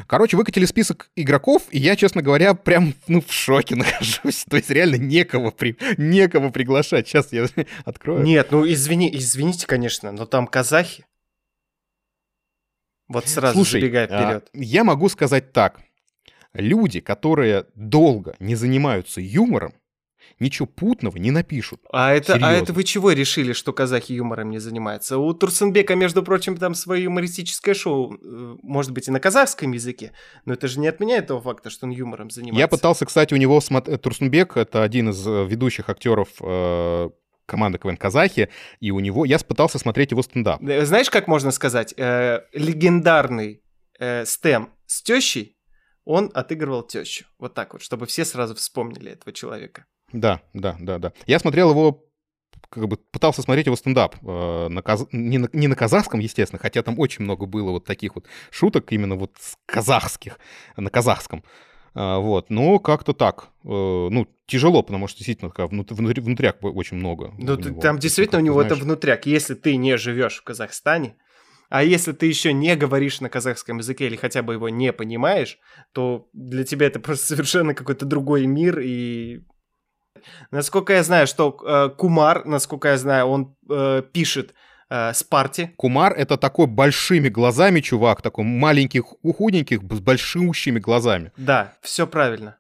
[0.08, 4.46] Короче, выкатили список игроков, и я, честно говоря, прям ну, в шоке нахожусь.
[4.50, 5.78] То есть реально некого, при...
[5.98, 7.08] некого приглашать.
[7.08, 7.48] Сейчас я
[7.86, 8.24] открою.
[8.24, 11.06] Нет, ну извини, извините, конечно, но там казахи.
[13.12, 14.50] Вот сразу Слушай, забегая вперед.
[14.54, 15.80] А, я могу сказать так.
[16.54, 19.74] Люди, которые долго не занимаются юмором,
[20.40, 21.82] ничего путного не напишут.
[21.92, 25.18] А это, а это вы чего решили, что казахи юмором не занимаются?
[25.18, 30.12] У Турсенбека, между прочим, там свое юмористическое шоу, э, может быть, и на казахском языке,
[30.46, 32.60] но это же не отменяет того факта, что он юмором занимается.
[32.60, 34.02] Я пытался, кстати, у него смотреть...
[34.02, 37.10] Турсенбек, это один из э, ведущих актеров э,
[37.52, 39.26] команды КВН Казахи, и у него...
[39.26, 40.64] Я пытался смотреть его стендап.
[40.64, 41.94] Э, знаешь, как можно сказать?
[41.98, 43.62] Э, легендарный
[44.00, 45.58] э, стем с тещей,
[46.06, 47.26] он отыгрывал тещу.
[47.38, 49.86] Вот так вот, чтобы все сразу вспомнили этого человека.
[50.14, 51.14] Да, да, да, да.
[51.28, 52.06] Я смотрел его
[52.70, 55.06] как бы пытался смотреть его стендап э, на каз...
[55.12, 58.94] не, на, не на казахском, естественно, хотя там очень много было вот таких вот шуток
[58.94, 59.32] именно вот
[59.66, 60.40] казахских,
[60.78, 61.44] на казахском.
[61.94, 63.50] А, вот, но как-то так.
[63.64, 63.68] Э,
[64.10, 67.34] ну, тяжело, потому что действительно такая внутри, внутряк очень много.
[67.38, 68.72] Ну, там действительно у него знаешь.
[68.72, 69.26] это внутряк.
[69.26, 71.16] Если ты не живешь в Казахстане,
[71.70, 75.58] а если ты еще не говоришь на казахском языке или хотя бы его не понимаешь,
[75.94, 79.42] то для тебя это просто совершенно какой-то другой мир и
[80.52, 84.54] Насколько я знаю, что э, Кумар, насколько я знаю, он э, пишет
[84.92, 85.72] э, Спарте.
[85.78, 91.32] Кумар это такой большими глазами чувак, такой маленький, худенький, с большущими глазами.
[91.38, 92.58] Да, все правильно.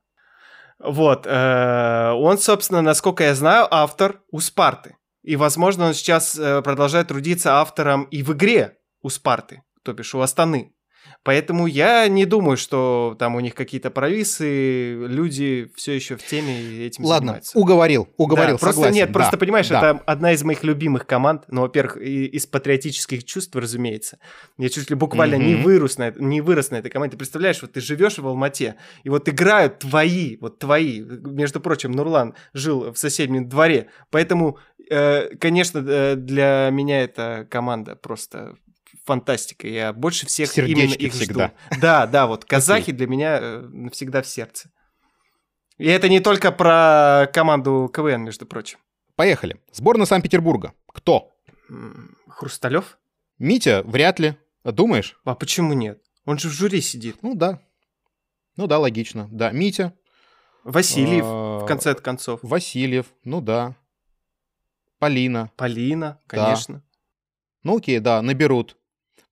[0.80, 4.96] Вот, э, он, собственно, насколько я знаю, автор у Спарты.
[5.22, 10.16] И, возможно, он сейчас э, продолжает трудиться автором и в игре у Спарты, то бишь
[10.16, 10.74] у Астаны.
[11.24, 16.60] Поэтому я не думаю, что там у них какие-то провисы, люди все еще в теме
[16.60, 17.60] и этим Ладно, занимаются.
[17.60, 19.78] уговорил, уговорил, да, Просто нет, да, просто понимаешь, да.
[19.78, 24.18] это одна из моих любимых команд, ну, во-первых, из патриотических чувств, разумеется.
[24.58, 25.46] Я чуть ли буквально mm-hmm.
[25.46, 27.12] не, вырос на, не вырос на этой команде.
[27.12, 31.92] Ты представляешь, вот ты живешь в Алмате, и вот играют твои, вот твои, между прочим,
[31.92, 34.58] Нурлан жил в соседнем дворе, поэтому,
[34.90, 38.56] э, конечно, э, для меня эта команда просто
[39.06, 39.68] фантастика.
[39.68, 41.54] Я больше всех Сердечки именно их всегда.
[41.70, 41.80] жду.
[41.82, 44.72] Да, да, вот казахи для меня э, навсегда в сердце.
[45.78, 48.80] И это не только про команду КВН, между прочим.
[49.16, 49.60] Поехали.
[49.72, 50.74] Сборная Санкт-Петербурга.
[50.88, 51.32] Кто?
[52.28, 53.00] Хрусталев?
[53.40, 54.36] Митя, вряд ли.
[54.64, 55.20] Думаешь?
[55.24, 56.02] А почему нет?
[56.26, 57.24] Он же в жюри сидит.
[57.24, 57.60] Ну да.
[58.58, 59.28] Ну да, логично.
[59.32, 59.94] Да, Митя.
[60.64, 62.40] Васильев, в конце концов.
[62.44, 63.76] Васильев, ну да.
[65.00, 65.50] Полина.
[65.56, 66.84] Полина, конечно.
[67.64, 68.78] Ну окей, да, наберут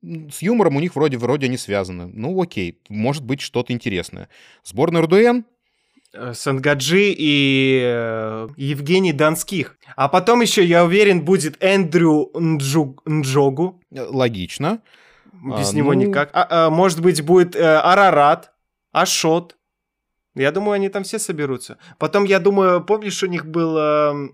[0.02, 2.08] с юмором у них вроде вроде не связаны.
[2.08, 4.30] Ну окей, может быть что-то интересное.
[4.64, 5.42] Сборная РДН
[6.14, 9.78] э, Сангаджи и э, Евгений Донских.
[9.96, 13.82] А потом еще, я уверен, будет Эндрю Нджуг, Нджогу.
[13.92, 14.82] Э, логично.
[15.34, 16.02] Без а, него ну...
[16.02, 16.30] никак.
[16.34, 18.52] А, а, может быть, будет э, Арарат,
[18.92, 19.58] Ашот.
[20.36, 21.78] Я думаю, они там все соберутся.
[21.98, 24.30] Потом, я думаю, помнишь, у них был э,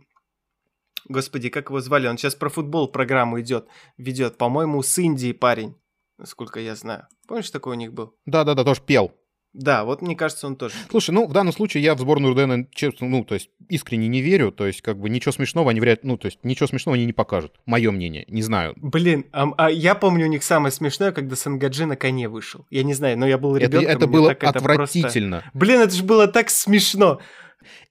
[1.07, 2.07] Господи, как его звали?
[2.07, 4.37] Он сейчас про футбол программу идет, ведет.
[4.37, 5.75] По-моему, с Индии парень,
[6.17, 7.07] насколько я знаю.
[7.27, 8.15] Помнишь, такой у них был?
[8.25, 9.11] Да-да-да, тоже пел.
[9.55, 10.75] Да, вот мне кажется, он тоже.
[10.89, 14.21] Слушай, ну в данном случае я в сборную РДН, честно, ну то есть искренне не
[14.21, 17.05] верю, то есть как бы ничего смешного они вряд, ну то есть ничего смешного они
[17.05, 17.53] не покажут.
[17.65, 18.73] Мое мнение, не знаю.
[18.75, 22.65] Блин, а, а я помню у них самое смешное, когда Сангаджи на коне вышел.
[22.69, 23.83] Я не знаю, но я был ребенком.
[23.83, 25.35] Это, это было отвратительно.
[25.35, 25.57] Это просто...
[25.57, 27.21] Блин, это же было так смешно.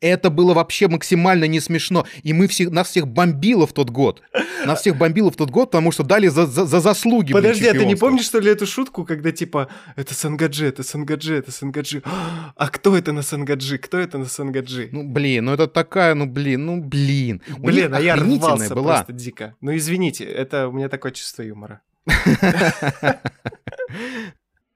[0.00, 2.06] Это было вообще максимально не смешно.
[2.22, 4.22] И мы всех, нас всех бомбило в тот год.
[4.66, 7.32] Нас всех бомбило в тот год, потому что дали за, за, за заслуги.
[7.32, 11.34] Подожди, а ты не помнишь, что ли, эту шутку, когда типа это Сангаджи, это Сангаджи,
[11.36, 12.02] это Сангаджи.
[12.56, 13.78] А кто это на Сангаджи?
[13.78, 14.88] Кто это на Сангаджи?
[14.92, 17.42] Ну, блин, ну это такая, ну, блин, ну, блин.
[17.58, 18.96] Блин, а я рвался была.
[18.96, 19.54] просто дико.
[19.60, 21.80] Ну, извините, это у меня такое чувство юмора.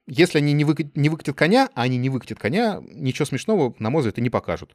[0.09, 0.81] Если они не, вык...
[0.97, 4.75] не выкатят коня, а они не выкатят коня, ничего смешного, на мой и не покажут.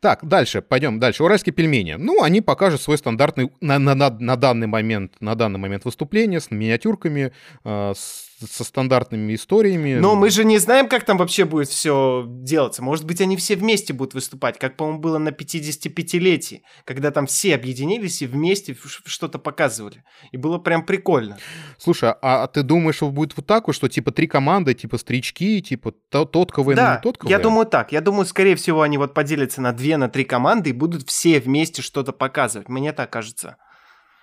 [0.00, 1.24] Так, дальше, пойдем дальше.
[1.24, 1.94] Уральские пельмени.
[1.94, 6.40] Ну, они покажут свой стандартный на, на, на, на данный момент на данный момент выступления
[6.40, 7.32] с миниатюрками,
[7.64, 9.94] э, с, со стандартными историями.
[9.94, 12.82] Но мы же не знаем, как там вообще будет все делаться.
[12.82, 17.54] Может быть, они все вместе будут выступать, как, по-моему, было на 55-летии, когда там все
[17.54, 20.04] объединились и вместе что-то показывали.
[20.32, 21.38] И было прям прикольно.
[21.78, 24.98] Слушай, а, а ты думаешь, что будет вот так вот, что типа три команды, типа
[24.98, 27.30] стрички, типа тот КВН да, и тот КВН?
[27.30, 27.92] я думаю так.
[27.92, 31.40] Я думаю, скорее всего, они вот поделятся на две, на три команды и будут все
[31.40, 32.68] вместе что-то показывать.
[32.68, 33.56] Мне так кажется.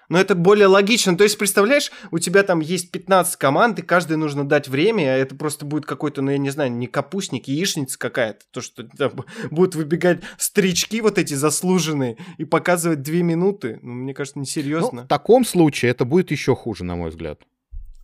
[0.09, 1.17] Но это более логично.
[1.17, 5.17] То есть, представляешь, у тебя там есть 15 команд, и каждой нужно дать время, а
[5.17, 8.45] это просто будет какой-то, ну, я не знаю, не капустник, яичница какая-то.
[8.51, 13.79] То, что там будут выбегать стрички вот эти заслуженные и показывать две минуты.
[13.81, 15.01] Ну, мне кажется, несерьезно.
[15.01, 17.39] Ну, в таком случае это будет еще хуже, на мой взгляд.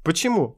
[0.04, 0.58] Почему?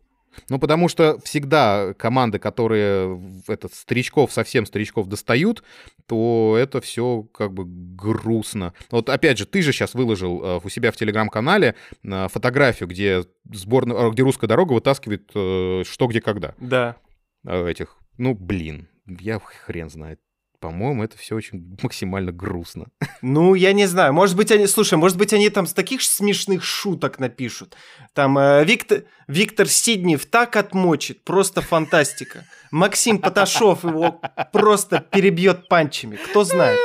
[0.50, 5.64] Ну, потому что всегда команды, которые этот старичков, совсем старичков достают,
[6.08, 8.74] то это все как бы грустно.
[8.90, 13.24] Вот опять же, ты же сейчас выложил э, у себя в телеграм-канале э, фотографию, где
[13.52, 16.56] сборная, где русская дорога вытаскивает э, что, где, когда.
[16.60, 16.98] Да.
[17.46, 20.20] Этих, ну, блин, я хрен знает
[20.62, 22.86] по-моему, это все очень максимально грустно.
[23.22, 24.14] Ну, я не знаю.
[24.14, 24.68] Может быть, они...
[24.68, 27.76] Слушай, может быть, они там с таких смешных шуток напишут.
[28.14, 29.04] Там э, Виктор...
[29.28, 31.24] Виктор Сиднев так отмочит.
[31.24, 32.46] Просто фантастика.
[32.72, 34.22] Максим Поташов его
[34.54, 36.16] просто перебьет панчами.
[36.16, 36.80] Кто знает.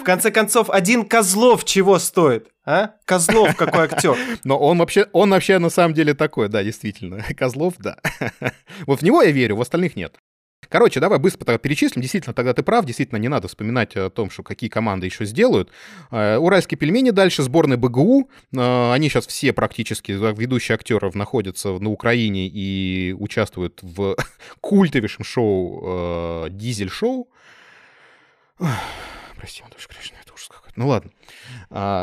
[0.00, 2.48] В конце концов, один Козлов чего стоит?
[2.64, 2.90] А?
[3.04, 4.16] Козлов какой актер.
[4.44, 7.22] Но он вообще, он вообще на самом деле такой, да, действительно.
[7.36, 7.96] Козлов, да.
[8.86, 10.16] Вот в него я верю, в остальных нет.
[10.68, 12.02] Короче, давай быстро перечислим.
[12.02, 12.84] Действительно, тогда ты прав.
[12.84, 15.70] Действительно, не надо вспоминать о том, что какие команды еще сделают.
[16.10, 18.30] Э, уральские пельмени дальше, сборная БГУ.
[18.54, 24.16] Э, они сейчас все практически, ведущие актеров, находятся на Украине и участвуют в
[24.60, 27.28] культовейшем шоу э, «Дизель-шоу».
[29.36, 30.80] Прости, Матушка Кришна, это ужас какой-то.
[30.80, 31.10] Ну ладно.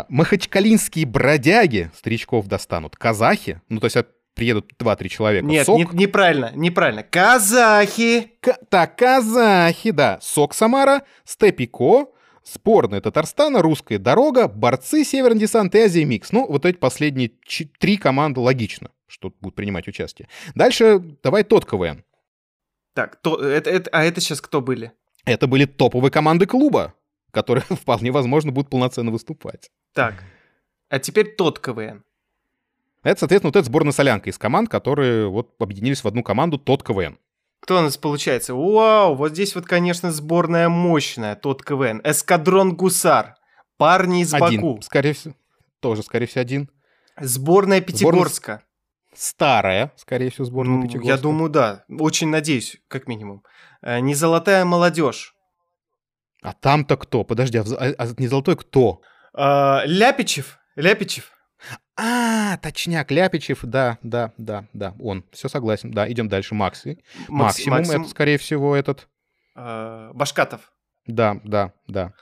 [0.10, 2.96] Махачкалинские бродяги старичков достанут.
[2.96, 3.98] Казахи, ну то есть
[4.34, 5.46] приедут 2-3 человека.
[5.46, 5.78] Нет, Сок...
[5.78, 7.04] не, неправильно, неправильно.
[7.04, 8.32] Казахи!
[8.42, 8.58] К...
[8.70, 10.20] Так, казахи, да.
[10.22, 12.08] Сок Самара, Степико,
[12.44, 16.32] Спорная Татарстана, Русская дорога, борцы Северный десант и Азия Микс.
[16.32, 17.32] Ну, вот эти последние
[17.80, 20.28] три команды логично, что будут принимать участие.
[20.54, 22.04] Дальше давай тот КВН.
[22.94, 24.92] Так, то, это, это, а это сейчас кто были?
[25.26, 26.94] Это были топовые команды клуба,
[27.32, 29.70] которые вполне возможно будут полноценно выступать.
[29.94, 30.24] Так,
[30.90, 32.04] а теперь тот КВН.
[33.04, 36.84] Это, соответственно, вот эта сборная солянка из команд, которые вот объединились в одну команду тот
[36.84, 37.18] КВН.
[37.60, 38.56] Кто у нас получается?
[38.56, 42.02] Вау, вот здесь вот, конечно, сборная мощная, тот КВН.
[42.04, 43.36] Эскадрон Гусар.
[43.78, 44.82] Парни из один, Баку.
[44.82, 45.34] скорее всего.
[45.80, 46.70] Тоже, скорее всего, один.
[47.20, 48.52] Сборная Пятигорска.
[48.52, 48.68] Сборная...
[49.16, 51.08] Старая, скорее всего, сборная ну, Пятигорска.
[51.08, 51.84] Я думаю, да.
[51.90, 53.44] Очень надеюсь, как минимум.
[53.82, 55.36] Э, не золотая молодежь.
[56.42, 57.24] А там-то кто?
[57.24, 57.64] Подожди, а,
[57.98, 59.02] а не золотой кто?
[59.34, 60.60] А, Ляпичев.
[60.76, 61.32] Ляпичев.
[61.96, 65.24] А, точняк, Ляпичев, да, да, да, да, он.
[65.32, 65.92] Все согласен.
[65.92, 66.56] Да, идем дальше.
[66.56, 67.00] Макси.
[67.28, 68.02] Макс, Максимум, Максим...
[68.02, 69.08] это, скорее всего, этот.
[69.56, 70.72] Э, Башкатов.
[71.06, 72.14] Да, да, да.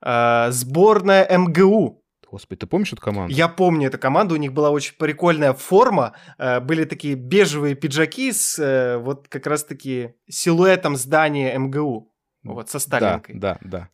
[0.00, 2.02] Э, сборная МГУ.
[2.30, 3.32] Господи, ты помнишь эту команду?
[3.32, 8.32] Я помню эту команду, у них была очень прикольная форма, э, были такие бежевые пиджаки
[8.32, 12.12] с э, вот как раз-таки силуэтом здания МГУ,
[12.42, 13.36] вот со Сталинкой.
[13.36, 13.88] Да, да, да.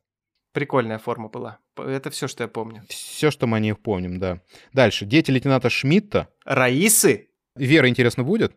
[0.53, 1.59] Прикольная форма была.
[1.77, 2.83] Это все, что я помню.
[2.89, 4.41] Все, что мы о них помним, да.
[4.73, 5.07] Дальше.
[5.07, 6.29] Дети лейтенанта Шмидта.
[6.45, 7.29] Раисы.
[7.57, 8.55] Вера, интересно, будет?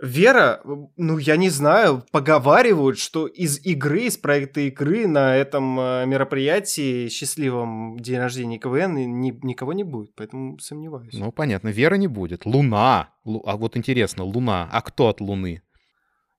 [0.00, 0.60] Вера,
[0.96, 7.08] ну, я не знаю, поговаривают, что из игры, из проекта игры на этом э, мероприятии,
[7.08, 11.14] счастливом день рождения КВН, ни, никого не будет, поэтому сомневаюсь.
[11.14, 12.46] Ну, понятно, Вера не будет.
[12.46, 13.12] Луна.
[13.24, 13.42] Лу...
[13.44, 14.68] А вот интересно, Луна.
[14.70, 15.62] А кто от Луны?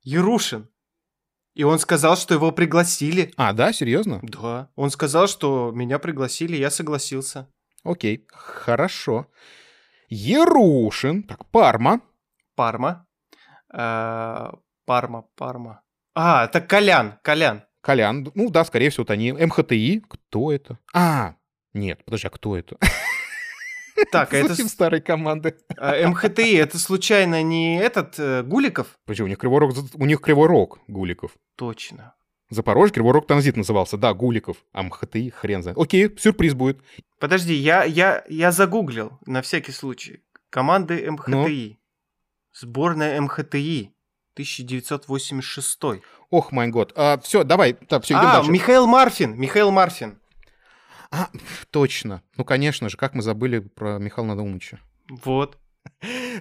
[0.04, 0.70] Ярушин.
[1.60, 3.34] И он сказал, что его пригласили.
[3.36, 4.22] А, да, серьезно?
[4.24, 4.69] Да.
[4.78, 7.50] Он сказал, что меня пригласили, я согласился.
[7.84, 9.28] Окей, хорошо.
[10.08, 11.24] Ерушин.
[11.24, 12.00] Так, Парма.
[12.56, 13.06] Парма.
[13.74, 14.52] Э,
[14.86, 15.82] Парма, Парма.
[16.15, 17.63] А, это Колян, Колян.
[17.82, 18.32] Колян.
[18.36, 19.34] Ну да, скорее всего, это они.
[19.34, 20.02] МХТИ.
[20.08, 20.80] Кто это?
[20.93, 21.36] А,
[21.74, 22.78] нет, подожди, а кто это?
[24.12, 24.56] Так, а это...
[24.68, 25.56] старой команды.
[25.78, 28.88] А, МХТИ, это случайно не этот э, Гуликов?
[29.06, 29.26] Почему?
[29.26, 31.32] У них Кривой Рог, у них Кривой Рог Гуликов.
[31.56, 32.14] Точно.
[32.50, 33.98] Запорожье, Кривой Рог Транзит назывался.
[33.98, 34.58] Да, Гуликов.
[34.74, 35.78] А МХТИ хрен знает.
[35.78, 36.82] Окей, сюрприз будет.
[37.20, 40.24] Подожди, я, я, я загуглил на всякий случай.
[40.50, 41.30] Команды МХТИ.
[41.32, 41.78] Ну?
[42.54, 43.94] Сборная МХТИ.
[44.34, 45.80] 1986.
[46.30, 46.94] Ох, мой год.
[46.96, 47.74] А, все, давай.
[47.74, 48.52] Так, все, а, дальше.
[48.52, 49.38] Михаил Марфин.
[49.38, 50.18] Михаил Марфин.
[51.12, 51.30] А,
[51.72, 52.22] точно.
[52.38, 54.80] Ну, конечно же, как мы забыли про Михаила Наумовича.
[55.10, 55.58] Вот.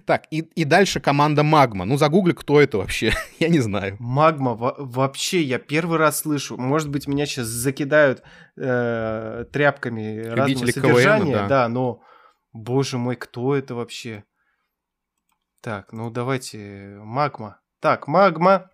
[0.05, 1.85] Так, и, и дальше команда Магма.
[1.85, 3.13] Ну, загугли, кто это вообще.
[3.39, 3.97] я не знаю.
[3.99, 6.57] Магма, во- вообще, я первый раз слышу.
[6.57, 8.23] Может быть, меня сейчас закидают
[8.57, 11.33] э, тряпками разного Любители содержания.
[11.33, 11.49] КВНа, да.
[11.49, 12.01] да, но,
[12.53, 14.25] боже мой, кто это вообще?
[15.61, 17.61] Так, ну давайте, Магма.
[17.81, 18.71] Так, Магма.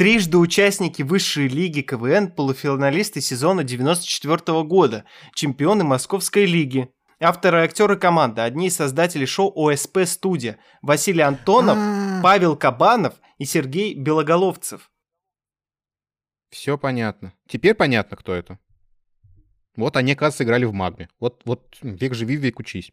[0.00, 6.90] Трижды участники высшей лиги КВН, полуфиналисты сезона 94 года, чемпионы Московской лиги.
[7.20, 11.76] Авторы и актеры команды, одни из создателей шоу ОСП Студия, Василий Антонов,
[12.22, 14.90] Павел Кабанов и Сергей Белоголовцев.
[16.48, 17.34] Все понятно.
[17.46, 18.58] Теперь понятно, кто это.
[19.76, 21.10] Вот они, оказывается, играли в Магме.
[21.20, 22.90] Вот, вот век живи, век учись.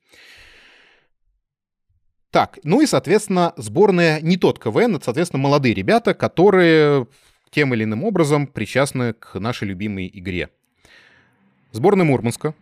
[2.37, 7.07] Так, ну и, соответственно, сборная не тот КВН, это, соответственно, молодые ребята, которые
[7.49, 10.49] тем или иным образом причастны к нашей любимой игре.
[11.71, 12.53] Сборная Мурманска,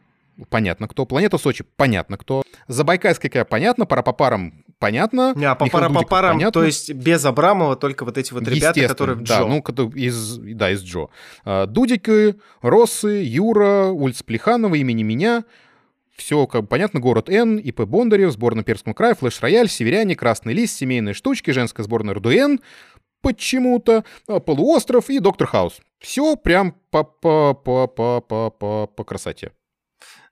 [0.47, 1.05] понятно кто.
[1.05, 2.43] Планета Сочи, понятно кто.
[2.69, 3.85] Забайкальская понятно.
[3.85, 5.33] Парапапарам, понятно.
[5.35, 6.53] Не, а по пара по парам, понятно.
[6.53, 9.45] то есть без Абрамова, только вот эти вот ребята, которые в да, Джо.
[9.45, 11.09] ну, кото- из, да, из Джо.
[11.43, 15.43] А, Дудики, Россы, Юра, улица Плеханова, имени меня.
[16.15, 16.99] Все как бы понятно.
[16.99, 21.83] Город Н, ИП Бондарев, сборная Пермского края, Флэш Рояль, Северяне, Красный Лист, Семейные штучки, женская
[21.83, 22.61] сборная РДН,
[23.21, 25.79] почему-то, а, Полуостров и Доктор Хаус.
[25.99, 29.51] Все прям по, по, по, по, по, по, по красоте.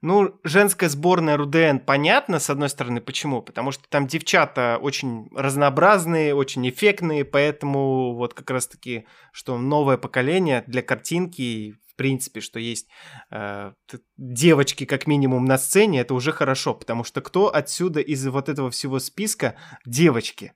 [0.04, 3.42] Ну, женская сборная РУДН понятно, с одной стороны, почему?
[3.42, 10.66] Потому что там девчата очень разнообразные, очень эффектные, поэтому вот как раз-таки, что новое поколение
[10.68, 12.88] для картинки, в принципе, что есть
[13.32, 13.72] э,
[14.18, 18.72] девочки как минимум на сцене, это уже хорошо, потому что кто отсюда из вот этого
[18.72, 20.54] всего списка девочки?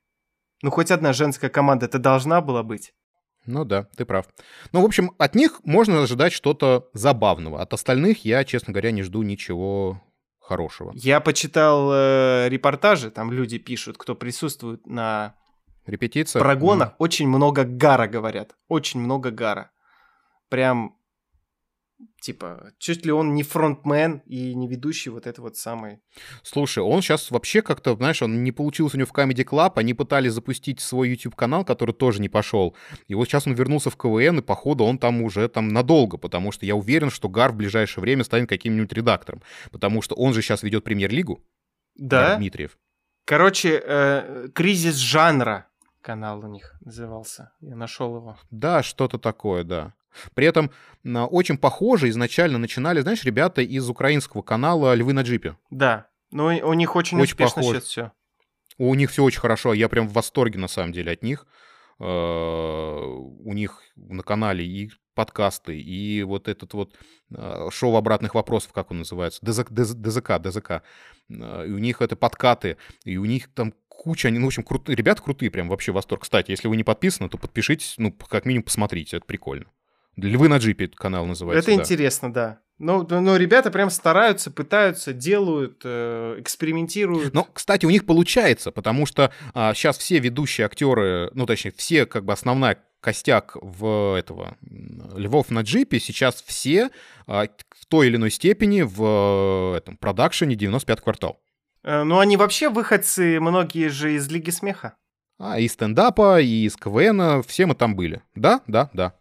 [0.64, 2.94] Ну, хоть одна женская команда это должна была быть.
[3.46, 4.28] Ну да, ты прав.
[4.72, 7.62] Ну, в общем, от них можно ожидать что-то забавного.
[7.62, 10.02] От остальных я, честно говоря, не жду ничего
[10.40, 10.92] хорошего.
[10.96, 15.36] Я почитал э, репортажи, там люди пишут, кто присутствует на
[15.86, 16.42] Репетиция?
[16.42, 18.56] прогонах очень много гара, говорят.
[18.68, 19.72] Очень много гара.
[20.50, 20.97] Прям,
[22.22, 26.00] типа, чуть ли он не фронтмен и не ведущий вот это вот самый.
[26.44, 29.94] Слушай, он сейчас вообще как-то, знаешь, он не получился у него в Comedy Club, они
[29.94, 32.76] пытались запустить свой YouTube-канал, который тоже не пошел.
[33.08, 36.52] И вот сейчас он вернулся в КВН, и походу он там уже там надолго, потому
[36.52, 40.42] что я уверен, что Гар в ближайшее время станет каким-нибудь редактором, потому что он же
[40.42, 41.44] сейчас ведет премьер-лигу,
[41.96, 42.36] Гар Да?
[42.38, 42.78] Дмитриев.
[43.26, 45.68] Короче, э, кризис жанра
[46.02, 47.52] канал у них назывался.
[47.60, 48.38] Я нашел его.
[48.50, 49.94] Да, что-то такое, да.
[50.34, 50.72] При этом
[51.06, 55.58] а, очень похоже изначально начинали, знаешь, ребята из украинского канала «Львы на джипе».
[55.70, 56.08] Да.
[56.32, 57.76] Ну, и у них очень, Очень успешно похож.
[57.78, 58.12] сейчас все.
[58.78, 59.74] У них все очень хорошо.
[59.74, 61.48] Я прям в восторге, на самом деле, от них.
[62.00, 66.94] Э, У них на канале и подкасты, и вот этот вот
[67.36, 70.84] э, шоу обратных вопросов, как он называется, ДЗК, ДЗК, ДЗК.
[71.30, 71.34] И
[71.72, 75.22] у них это подкаты, и у них там куча, они, ну, в общем, крутые, ребята
[75.24, 76.22] крутые, прям вообще восторг.
[76.22, 79.66] Кстати, если вы не подписаны, то подпишитесь, ну, как минимум посмотрите, это прикольно.
[80.18, 81.72] Львы на джипе канал называется.
[81.72, 81.84] Это да.
[81.84, 82.60] интересно, да.
[82.80, 87.34] Ну, ну, ребята прям стараются, пытаются, делают, э, экспериментируют.
[87.34, 92.24] Но, кстати, у них получается, потому что сейчас все ведущие актеры, ну, точнее, все, как
[92.26, 96.90] бы, основная костяк в этого Львов на джипе, сейчас все
[97.26, 101.40] а, в той или иной степени в э, этом продакшене 95 квартал.
[101.84, 104.98] Э, ну, они вообще выходцы, многие же из Лиги Смеха.
[105.40, 108.24] А, и стендапа, и из КВН, все мы там были.
[108.36, 109.14] Да, да, да.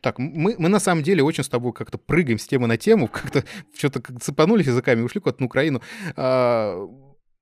[0.00, 3.08] Так, мы, мы на самом деле очень с тобой как-то прыгаем с темы на тему,
[3.12, 3.44] как-то
[3.76, 5.82] что-то как цепанулись языками, ушли куда-то на Украину.
[6.16, 6.88] А,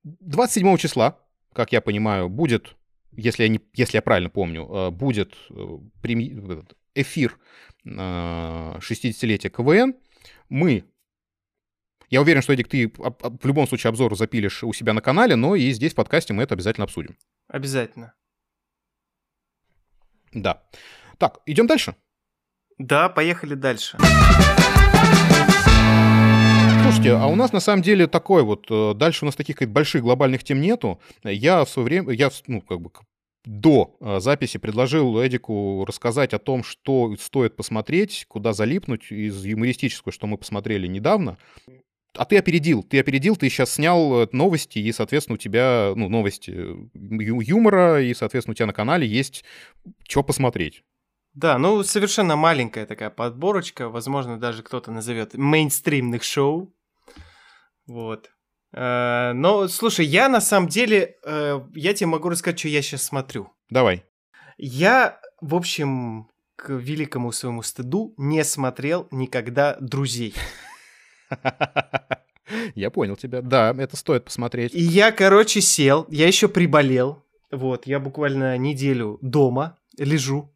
[0.03, 1.19] 27 числа,
[1.53, 2.75] как я понимаю, будет,
[3.11, 6.63] если я, не, если я правильно помню, а, будет э,
[6.95, 7.37] эфир
[7.85, 9.95] а, 60-летия КВН.
[10.49, 10.85] Мы
[12.11, 15.55] я уверен, что, Эдик, ты в любом случае обзор запилишь у себя на канале, но
[15.55, 17.17] и здесь в подкасте мы это обязательно обсудим.
[17.47, 18.13] Обязательно.
[20.33, 20.61] Да.
[21.17, 21.95] Так, идем дальше.
[22.81, 23.97] Да, поехали дальше.
[26.81, 30.01] Слушайте, а у нас на самом деле такой вот, э, дальше у нас таких больших
[30.01, 30.99] глобальных тем нету.
[31.23, 32.89] Я в свое время, я, ну, как бы
[33.45, 40.11] до э, записи предложил Эдику рассказать о том, что стоит посмотреть, куда залипнуть из юмористического,
[40.11, 41.37] что мы посмотрели недавно.
[42.17, 46.09] А ты опередил, ты опередил, ты сейчас снял э, новости, и, соответственно, у тебя, ну,
[46.09, 46.51] новости
[46.93, 49.45] юмора, и, соответственно, у тебя на канале есть
[50.07, 50.83] что посмотреть.
[51.33, 56.73] Да, ну совершенно маленькая такая подборочка, возможно, даже кто-то назовет мейнстримных шоу.
[57.87, 58.29] Вот.
[58.73, 63.03] Э, Но, слушай, я на самом деле, э, я тебе могу рассказать, что я сейчас
[63.03, 63.49] смотрю.
[63.69, 64.03] Давай.
[64.57, 70.35] Я, в общем, к великому своему стыду не смотрел никогда «Друзей».
[72.75, 73.41] Я понял тебя.
[73.41, 74.73] Да, это стоит посмотреть.
[74.73, 77.23] И я, короче, сел, я еще приболел.
[77.49, 80.50] Вот, я буквально неделю дома лежу.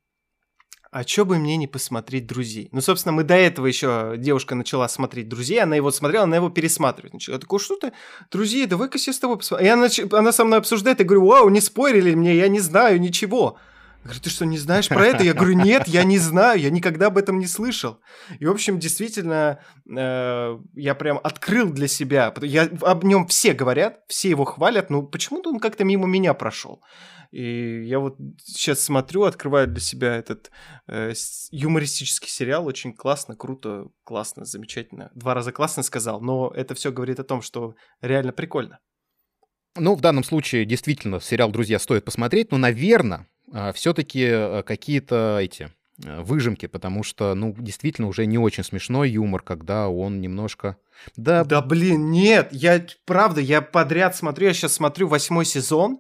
[0.96, 2.70] А чё бы мне не посмотреть «Друзей»?
[2.72, 6.50] Ну, собственно, мы до этого еще девушка начала смотреть «Друзей», она его смотрела, она его
[6.50, 7.14] пересматривает.
[7.14, 7.36] Начала.
[7.36, 7.92] Я такой, что ты,
[8.32, 9.66] «Друзей», давай-ка я с тобой посмотрю.
[9.66, 13.02] И она, она со мной обсуждает, я говорю, вау, не спорили мне, я не знаю
[13.02, 13.58] ничего.
[14.06, 15.22] Говорю, ты что, не знаешь про это?
[15.26, 18.00] Я говорю, нет, я не знаю, я никогда об этом не слышал.
[18.40, 22.34] И, в общем, действительно, э, я прям открыл для себя.
[22.42, 26.82] Я, об нем все говорят, все его хвалят, но почему-то он как-то мимо меня прошел.
[27.32, 30.52] И я вот сейчас смотрю, открываю для себя этот
[30.88, 31.14] э,
[31.52, 32.66] юмористический сериал.
[32.66, 35.12] Очень классно, круто, классно, замечательно.
[35.16, 38.80] Два раза классно сказал, но это все говорит о том, что реально прикольно.
[39.78, 45.38] Ну, в данном случае действительно сериал «Друзья» стоит посмотреть, но, наверное, а, все-таки э, какие-то
[45.42, 45.70] эти
[46.04, 50.78] э, выжимки, потому что, ну, действительно уже не очень смешной юмор, когда он немножко...
[51.18, 56.00] Да, да блин, нет, я, правда, я подряд смотрю, я сейчас смотрю восьмой сезон,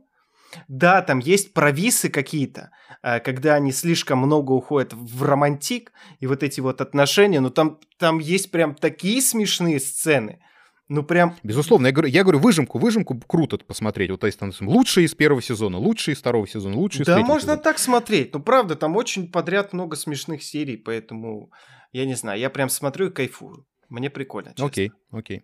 [0.67, 2.71] да, там есть провисы какие-то,
[3.03, 7.79] э, когда они слишком много уходят в романтик и вот эти вот отношения, но там,
[7.97, 10.39] там есть прям такие смешные сцены,
[10.87, 11.35] ну прям...
[11.41, 14.11] Безусловно, я говорю, я говорю выжимку, выжимку круто посмотреть.
[14.11, 17.53] Вот есть там лучшие из первого сезона, лучшие из второго сезона, лучшие из Да, можно
[17.53, 17.57] сезона.
[17.57, 18.33] так смотреть.
[18.33, 21.51] Ну правда, там очень подряд много смешных серий, поэтому
[21.91, 23.65] я не знаю, я прям смотрю и кайфую.
[23.89, 24.65] Мне прикольно, честно.
[24.67, 25.43] Окей, окей.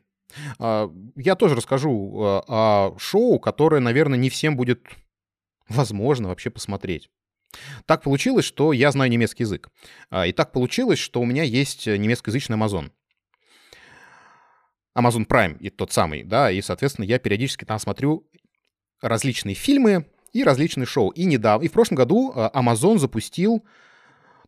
[0.59, 4.85] А, я тоже расскажу а, о шоу, которое, наверное, не всем будет
[5.67, 7.09] возможно вообще посмотреть.
[7.85, 9.69] Так получилось, что я знаю немецкий язык.
[10.09, 12.91] А, и так получилось, что у меня есть немецкоязычный Amazon.
[14.97, 18.27] Amazon Prime, и тот самый, да, и, соответственно, я периодически там смотрю
[19.01, 21.09] различные фильмы и различные шоу.
[21.09, 23.65] И недавно, и в прошлом году а, Amazon запустил,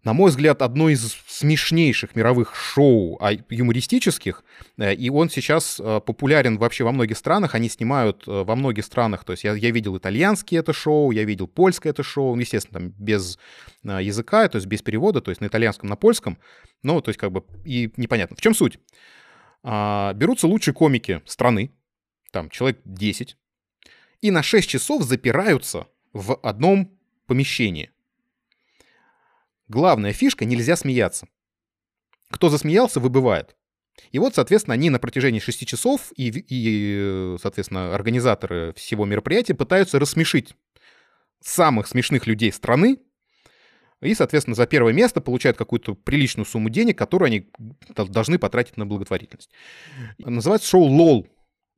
[0.04, 4.44] на мой взгляд, одно из смешнейших мировых шоу а, юмористических,
[4.78, 8.86] э, и он сейчас э, популярен вообще во многих странах, они снимают э, во многих
[8.86, 12.42] странах, то есть я, я видел итальянские это шоу, я видел польское это шоу, ну,
[12.42, 13.38] естественно, там без
[13.84, 16.38] языка, то есть без перевода, то есть на итальянском, на польском,
[16.84, 18.36] ну, то есть как бы и непонятно.
[18.36, 18.80] В чем суть?
[19.64, 21.72] а, берутся лучшие комики страны,
[22.32, 23.38] там человек 10,
[24.22, 27.92] и на 6 часов запираются в одном помещении.
[29.68, 31.28] Главная фишка— нельзя смеяться.
[32.30, 33.56] Кто засмеялся, выбывает.
[34.12, 40.00] И вот, соответственно, они на протяжении 6 часов и, и, соответственно, организаторы всего мероприятия пытаются
[40.00, 40.56] рассмешить
[41.42, 42.98] самых смешных людей страны,
[44.02, 47.50] и, соответственно, за первое место получают какую-то приличную сумму денег, которую они
[47.90, 49.50] должны потратить на благотворительность.
[50.18, 51.28] Называется шоу LOL.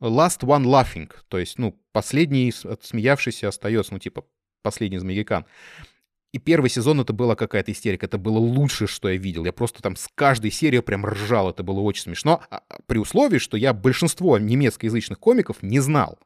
[0.02, 1.12] Last One Laughing.
[1.30, 4.26] То есть, ну, последний смеявшийся остается, ну, типа,
[4.62, 5.46] последний из магикан.
[6.32, 8.06] И первый сезон это была какая-то истерика.
[8.08, 9.46] Это было лучшее, что я видел.
[9.46, 11.50] Я просто там с каждой серии прям ржал.
[11.50, 12.42] Это было очень смешно.
[12.50, 16.20] А, а при условии, что я большинство немецкоязычных комиков не знал.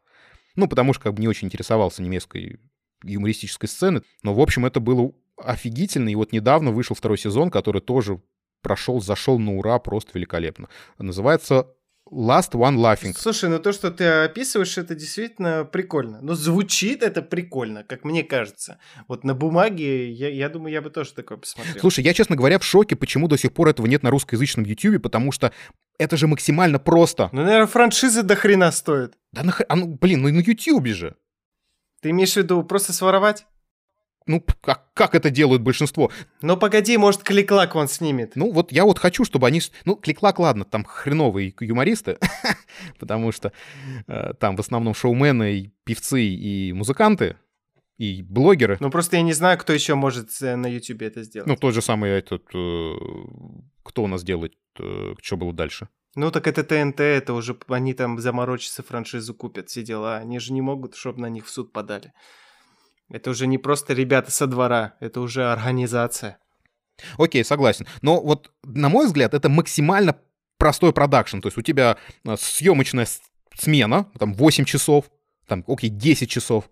[0.56, 2.60] Ну, потому что как бы не очень интересовался немецкой
[3.04, 4.02] юмористической сцены.
[4.24, 6.14] Но, в общем, это было офигительный.
[6.14, 8.22] И вот недавно вышел второй сезон, который тоже
[8.62, 10.70] прошел, зашел на ура, просто великолепно.
[10.98, 11.68] Называется
[12.12, 13.14] Last One Laughing.
[13.16, 16.20] Слушай, ну то, что ты описываешь, это действительно прикольно.
[16.22, 18.80] Но звучит это прикольно, как мне кажется.
[19.08, 21.80] Вот на бумаге, я, я думаю, я бы тоже такое посмотрел.
[21.80, 25.02] Слушай, я, честно говоря, в шоке, почему до сих пор этого нет на русскоязычном YouTube,
[25.02, 25.52] потому что
[25.98, 27.30] это же максимально просто.
[27.32, 29.14] Ну, наверное, франшизы до хрена стоят.
[29.32, 31.16] Да нахрен, а ну, блин, ну на YouTube же.
[32.02, 33.46] Ты имеешь в виду просто своровать?
[34.30, 36.12] Ну, как, как это делают большинство.
[36.44, 38.36] Ну, погоди, может, Кликлак он снимет.
[38.36, 39.60] Ну, вот я вот хочу, чтобы они...
[39.86, 42.20] Ну, Кликлак, ладно, там хреновые юмористы,
[43.00, 43.52] потому что
[44.06, 47.38] э, там в основном шоумены, и певцы и музыканты,
[47.98, 48.78] и блогеры.
[48.80, 51.48] Ну, просто я не знаю, кто еще может э, на YouTube это сделать.
[51.48, 52.44] Ну, тот же самый этот...
[52.54, 52.94] Э,
[53.82, 54.54] кто у нас делает?
[54.80, 55.90] Э, что было дальше?
[56.14, 60.18] Ну, так это ТНТ, это уже они там заморочатся, франшизу купят, все дела.
[60.18, 62.14] Они же не могут, чтобы на них в суд подали.
[63.10, 66.38] Это уже не просто ребята со двора, это уже организация.
[67.18, 67.88] Окей, согласен.
[68.02, 70.20] Но вот, на мой взгляд, это максимально
[70.58, 71.40] простой продакшн.
[71.40, 73.08] То есть у тебя а, съемочная
[73.56, 75.06] смена, там 8 часов,
[75.48, 76.70] там, окей, 10 часов,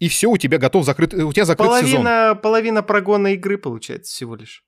[0.00, 2.38] и все, у тебя готов закрыт, у тебя закрыт половина, сезон.
[2.40, 4.64] Половина прогона игры получается всего лишь.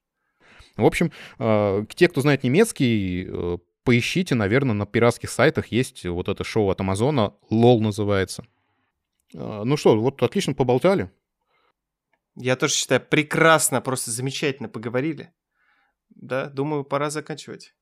[0.76, 6.28] В общем, э, те, кто знает немецкий, э, поищите, наверное, на пиратских сайтах есть вот
[6.28, 8.44] это шоу от Амазона, LOL называется.
[9.36, 11.10] А, ну что, вот отлично поболтали.
[12.34, 15.32] Я тоже считаю, прекрасно, просто замечательно поговорили.
[16.10, 17.74] Да, думаю, пора заканчивать.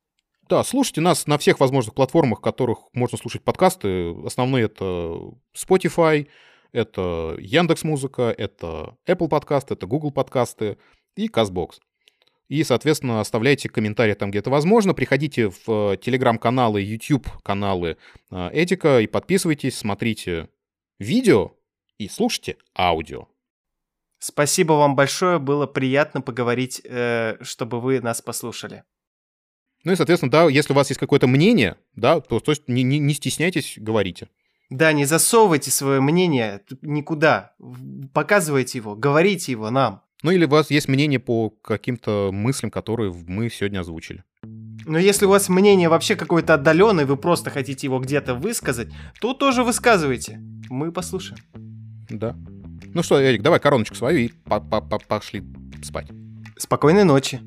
[0.48, 4.14] Да, слушайте нас на всех возможных платформах, которых можно слушать подкасты.
[4.24, 6.28] Основные это Spotify,
[6.72, 10.76] это Яндекс Музыка, это Apple подкасты, это Google подкасты
[11.16, 11.80] и CastBox.
[12.48, 14.92] И, соответственно, оставляйте комментарии там, где это возможно.
[14.92, 17.96] Приходите в телеграм-каналы, YouTube-каналы
[18.30, 20.50] Этика и подписывайтесь, смотрите
[20.98, 21.52] видео
[21.98, 23.28] и слушайте аудио.
[24.18, 28.84] Спасибо вам большое, было приятно поговорить, э, чтобы вы нас послушали.
[29.84, 32.82] Ну и, соответственно, да, если у вас есть какое-то мнение, да, то, то есть не,
[32.82, 34.28] не, не стесняйтесь, говорите.
[34.70, 37.54] Да, не засовывайте свое мнение никуда.
[38.14, 40.02] Показывайте его, говорите его нам.
[40.22, 44.24] Ну или у вас есть мнение по каким-то мыслям, которые мы сегодня озвучили.
[44.86, 48.88] Но если у вас мнение вообще какое-то отдаленное, вы просто хотите его где-то высказать,
[49.20, 50.40] то тоже высказывайте.
[50.68, 51.40] Мы послушаем.
[52.08, 52.36] Да.
[52.92, 55.42] Ну что, Эрик, давай короночку свою и по -по -по пошли
[55.82, 56.08] спать.
[56.56, 57.40] Спокойной ночи.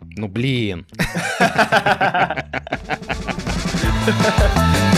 [0.00, 0.86] Ну блин.